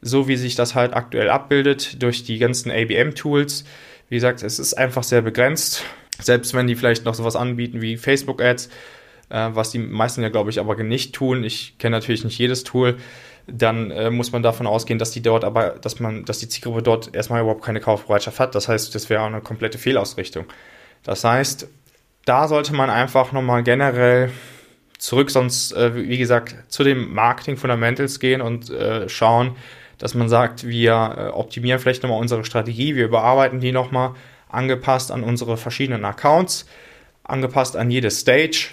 so 0.00 0.26
wie 0.26 0.36
sich 0.36 0.54
das 0.54 0.74
halt 0.74 0.94
aktuell 0.94 1.28
abbildet 1.28 2.02
durch 2.02 2.24
die 2.24 2.38
ganzen 2.38 2.70
ABM-Tools. 2.70 3.64
Wie 4.08 4.16
gesagt, 4.16 4.42
es 4.42 4.58
ist 4.58 4.74
einfach 4.74 5.02
sehr 5.02 5.22
begrenzt. 5.22 5.84
Selbst 6.20 6.54
wenn 6.54 6.66
die 6.66 6.76
vielleicht 6.76 7.04
noch 7.04 7.14
sowas 7.14 7.36
anbieten 7.36 7.80
wie 7.80 7.96
Facebook-Ads, 7.96 8.68
äh, 9.30 9.50
was 9.52 9.70
die 9.70 9.78
meisten 9.78 10.22
ja, 10.22 10.28
glaube 10.28 10.50
ich, 10.50 10.60
aber 10.60 10.76
nicht 10.82 11.14
tun. 11.14 11.44
Ich 11.44 11.78
kenne 11.78 11.96
natürlich 11.96 12.24
nicht 12.24 12.38
jedes 12.38 12.64
Tool. 12.64 12.96
Dann 13.46 13.90
äh, 13.90 14.10
muss 14.10 14.32
man 14.32 14.42
davon 14.42 14.66
ausgehen, 14.66 14.98
dass 14.98 15.10
die 15.10 15.22
dort 15.22 15.44
aber, 15.44 15.70
dass 15.70 16.00
man, 16.00 16.24
dass 16.24 16.38
die 16.38 16.48
Zielgruppe 16.48 16.82
dort 16.82 17.14
erstmal 17.14 17.42
überhaupt 17.42 17.64
keine 17.64 17.80
Kaufbereitschaft 17.80 18.40
hat. 18.40 18.54
Das 18.54 18.68
heißt, 18.68 18.94
das 18.94 19.10
wäre 19.10 19.24
eine 19.24 19.40
komplette 19.40 19.78
Fehlausrichtung. 19.78 20.46
Das 21.02 21.24
heißt, 21.24 21.68
da 22.24 22.48
sollte 22.48 22.74
man 22.74 22.88
einfach 22.88 23.32
nochmal 23.32 23.62
generell 23.62 24.30
zurück, 24.98 25.30
sonst, 25.30 25.72
äh, 25.72 25.94
wie 25.94 26.16
gesagt, 26.16 26.56
zu 26.68 26.84
den 26.84 27.12
Marketing 27.12 27.56
Fundamentals 27.56 28.20
gehen 28.20 28.40
und 28.40 28.70
äh, 28.70 29.08
schauen, 29.08 29.56
dass 29.98 30.14
man 30.14 30.28
sagt, 30.28 30.66
wir 30.66 30.92
äh, 31.16 31.28
optimieren 31.28 31.78
vielleicht 31.78 32.02
nochmal 32.02 32.20
unsere 32.20 32.44
Strategie, 32.44 32.96
wir 32.96 33.04
überarbeiten 33.04 33.60
die 33.60 33.72
nochmal, 33.72 34.14
angepasst 34.54 35.10
an 35.10 35.22
unsere 35.22 35.56
verschiedenen 35.56 36.04
Accounts, 36.04 36.66
angepasst 37.22 37.76
an 37.76 37.90
jede 37.90 38.10
Stage 38.10 38.68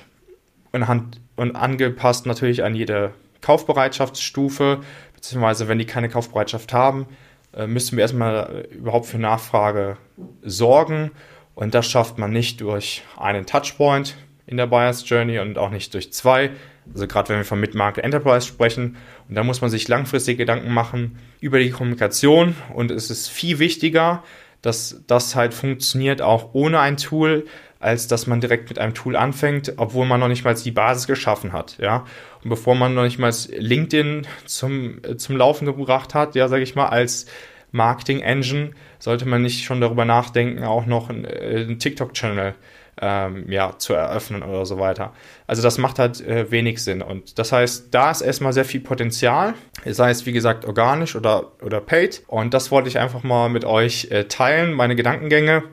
und, 0.71 1.55
angepasst 1.55 2.25
natürlich 2.25 2.63
an 2.63 2.75
jede 2.75 3.13
Kaufbereitschaftsstufe, 3.41 4.81
beziehungsweise 5.15 5.67
wenn 5.67 5.79
die 5.79 5.85
keine 5.85 6.09
Kaufbereitschaft 6.09 6.71
haben, 6.73 7.07
äh, 7.55 7.67
müssen 7.67 7.97
wir 7.97 8.03
erstmal 8.03 8.67
überhaupt 8.71 9.07
für 9.07 9.17
Nachfrage 9.17 9.97
sorgen. 10.43 11.11
Und 11.55 11.73
das 11.73 11.87
schafft 11.87 12.17
man 12.17 12.31
nicht 12.31 12.61
durch 12.61 13.03
einen 13.17 13.45
Touchpoint, 13.45 14.15
in 14.47 14.57
der 14.57 14.67
Buyers 14.67 15.07
Journey 15.07 15.39
und 15.39 15.57
auch 15.57 15.69
nicht 15.69 15.93
durch 15.93 16.11
zwei. 16.13 16.51
Also 16.93 17.07
gerade 17.07 17.29
wenn 17.29 17.37
wir 17.37 17.45
von 17.45 17.59
Mid-Market 17.59 18.03
Enterprise 18.03 18.47
sprechen. 18.47 18.97
Und 19.29 19.35
da 19.35 19.43
muss 19.43 19.61
man 19.61 19.69
sich 19.69 19.87
langfristig 19.87 20.37
Gedanken 20.37 20.73
machen 20.73 21.19
über 21.39 21.59
die 21.59 21.71
Kommunikation. 21.71 22.55
Und 22.73 22.91
es 22.91 23.09
ist 23.09 23.29
viel 23.29 23.59
wichtiger, 23.59 24.23
dass 24.61 25.03
das 25.07 25.35
halt 25.35 25.53
funktioniert 25.53 26.21
auch 26.21 26.53
ohne 26.53 26.79
ein 26.79 26.97
Tool, 26.97 27.45
als 27.79 28.07
dass 28.07 28.27
man 28.27 28.41
direkt 28.41 28.69
mit 28.69 28.77
einem 28.77 28.93
Tool 28.93 29.15
anfängt, 29.15 29.73
obwohl 29.77 30.05
man 30.05 30.19
noch 30.19 30.27
nicht 30.27 30.43
mal 30.43 30.53
die 30.53 30.71
Basis 30.71 31.07
geschaffen 31.07 31.51
hat, 31.51 31.77
ja. 31.79 32.05
Und 32.43 32.49
bevor 32.49 32.75
man 32.75 32.93
noch 32.93 33.03
nicht 33.03 33.17
mal 33.19 33.33
LinkedIn 33.49 34.27
zum, 34.45 35.01
zum 35.17 35.37
Laufen 35.37 35.65
gebracht 35.65 36.13
hat, 36.13 36.35
ja, 36.35 36.47
sage 36.47 36.63
ich 36.63 36.75
mal, 36.75 36.87
als 36.87 37.25
Marketing 37.71 38.19
Engine, 38.19 38.71
sollte 38.99 39.27
man 39.27 39.41
nicht 39.41 39.63
schon 39.63 39.81
darüber 39.81 40.05
nachdenken, 40.05 40.63
auch 40.63 40.85
noch 40.85 41.09
einen, 41.09 41.25
einen 41.25 41.79
TikTok-Channel 41.79 42.53
ähm, 42.99 43.45
ja, 43.49 43.77
zu 43.77 43.93
eröffnen 43.93 44.43
oder 44.43 44.65
so 44.65 44.79
weiter. 44.79 45.13
Also 45.47 45.61
das 45.61 45.77
macht 45.77 45.99
halt 45.99 46.21
äh, 46.21 46.51
wenig 46.51 46.83
Sinn. 46.83 47.01
Und 47.01 47.39
das 47.39 47.51
heißt, 47.51 47.87
da 47.91 48.11
ist 48.11 48.21
erstmal 48.21 48.53
sehr 48.53 48.65
viel 48.65 48.81
Potenzial, 48.81 49.53
sei 49.85 50.09
es 50.11 50.25
wie 50.25 50.31
gesagt 50.31 50.65
organisch 50.65 51.15
oder, 51.15 51.51
oder 51.61 51.81
paid. 51.81 52.23
Und 52.27 52.53
das 52.53 52.71
wollte 52.71 52.89
ich 52.89 52.99
einfach 52.99 53.23
mal 53.23 53.49
mit 53.49 53.65
euch 53.65 54.07
äh, 54.11 54.25
teilen, 54.25 54.73
meine 54.73 54.95
Gedankengänge. 54.95 55.63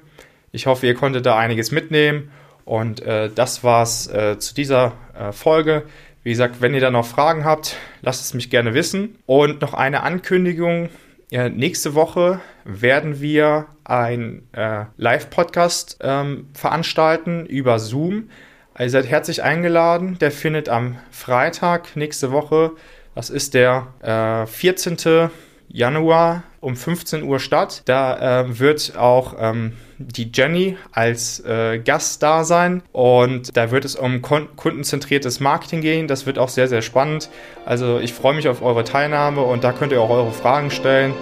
Ich 0.53 0.67
hoffe, 0.67 0.87
ihr 0.87 0.95
konntet 0.95 1.27
da 1.27 1.37
einiges 1.37 1.71
mitnehmen. 1.71 2.31
Und 2.65 3.01
äh, 3.01 3.31
das 3.35 3.65
war's 3.65 4.09
äh, 4.09 4.39
zu 4.39 4.55
dieser 4.55 4.93
äh, 5.19 5.33
Folge. 5.33 5.85
Wie 6.23 6.31
gesagt, 6.31 6.61
wenn 6.61 6.75
ihr 6.75 6.81
da 6.81 6.91
noch 6.91 7.07
Fragen 7.07 7.45
habt, 7.45 7.77
lasst 8.03 8.23
es 8.23 8.35
mich 8.35 8.51
gerne 8.51 8.75
wissen. 8.75 9.19
Und 9.27 9.63
noch 9.63 9.75
eine 9.75 10.03
Ankündigung. 10.03 10.91
Ja, 11.31 11.49
nächste 11.49 11.95
Woche 11.95 12.41
werden 12.65 13.21
wir 13.21 13.67
ein 13.89 14.43
äh, 14.53 14.85
Live-Podcast 14.97 15.99
ähm, 16.01 16.49
veranstalten 16.53 17.47
über 17.47 17.79
Zoom. 17.79 18.31
ihr 18.79 18.91
seid 18.91 19.07
herzlich 19.07 19.43
eingeladen. 19.43 20.19
Der 20.21 20.31
findet 20.31 20.69
am 20.69 20.99
Freitag 21.11 21.97
nächste 21.97 22.31
Woche, 22.31 22.73
das 23.15 23.31
ist 23.31 23.55
der 23.55 23.89
äh, 24.01 24.47
14. 24.47 25.31
Januar 25.69 26.45
um 26.61 26.77
15 26.77 27.23
Uhr 27.25 27.41
statt. 27.41 27.83
Da 27.85 28.43
äh, 28.43 28.59
wird 28.59 28.97
auch 28.97 29.35
ähm, 29.39 29.73
die 29.99 30.31
Jenny 30.33 30.77
als 30.93 31.41
äh, 31.41 31.79
Gast 31.79 32.23
da 32.23 32.45
sein 32.45 32.83
und 32.93 33.57
da 33.57 33.71
wird 33.71 33.85
es 33.85 33.97
um 33.97 34.23
kundenzentriertes 34.23 35.41
Marketing 35.41 35.81
gehen. 35.81 36.09
Das 36.09 36.27
wird 36.27 36.39
auch 36.39 36.49
sehr, 36.49 36.69
sehr 36.69 36.83
spannend. 36.83 37.29
Also 37.67 37.99
ich 37.99 38.13
freue 38.13 38.35
mich 38.35 38.49
auf 38.49 38.63
eure 38.63 38.85
Teilnahme 38.85 39.43
und 39.43 39.65
da 39.65 39.73
könnt 39.73 39.93
ihr 39.93 40.01
auch 40.01 40.11
eure 40.11 40.33
Fragen 40.33 40.71
stellen. 40.71 41.13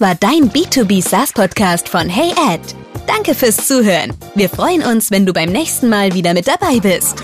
Das 0.00 0.08
war 0.08 0.14
dein 0.14 0.50
B2B 0.50 1.06
SaaS 1.06 1.30
Podcast 1.30 1.86
von 1.86 2.08
Hey 2.08 2.30
Ed. 2.50 2.60
Danke 3.06 3.34
fürs 3.34 3.66
Zuhören. 3.66 4.14
Wir 4.34 4.48
freuen 4.48 4.82
uns, 4.82 5.10
wenn 5.10 5.26
du 5.26 5.34
beim 5.34 5.52
nächsten 5.52 5.90
Mal 5.90 6.14
wieder 6.14 6.32
mit 6.32 6.48
dabei 6.48 6.80
bist. 6.80 7.22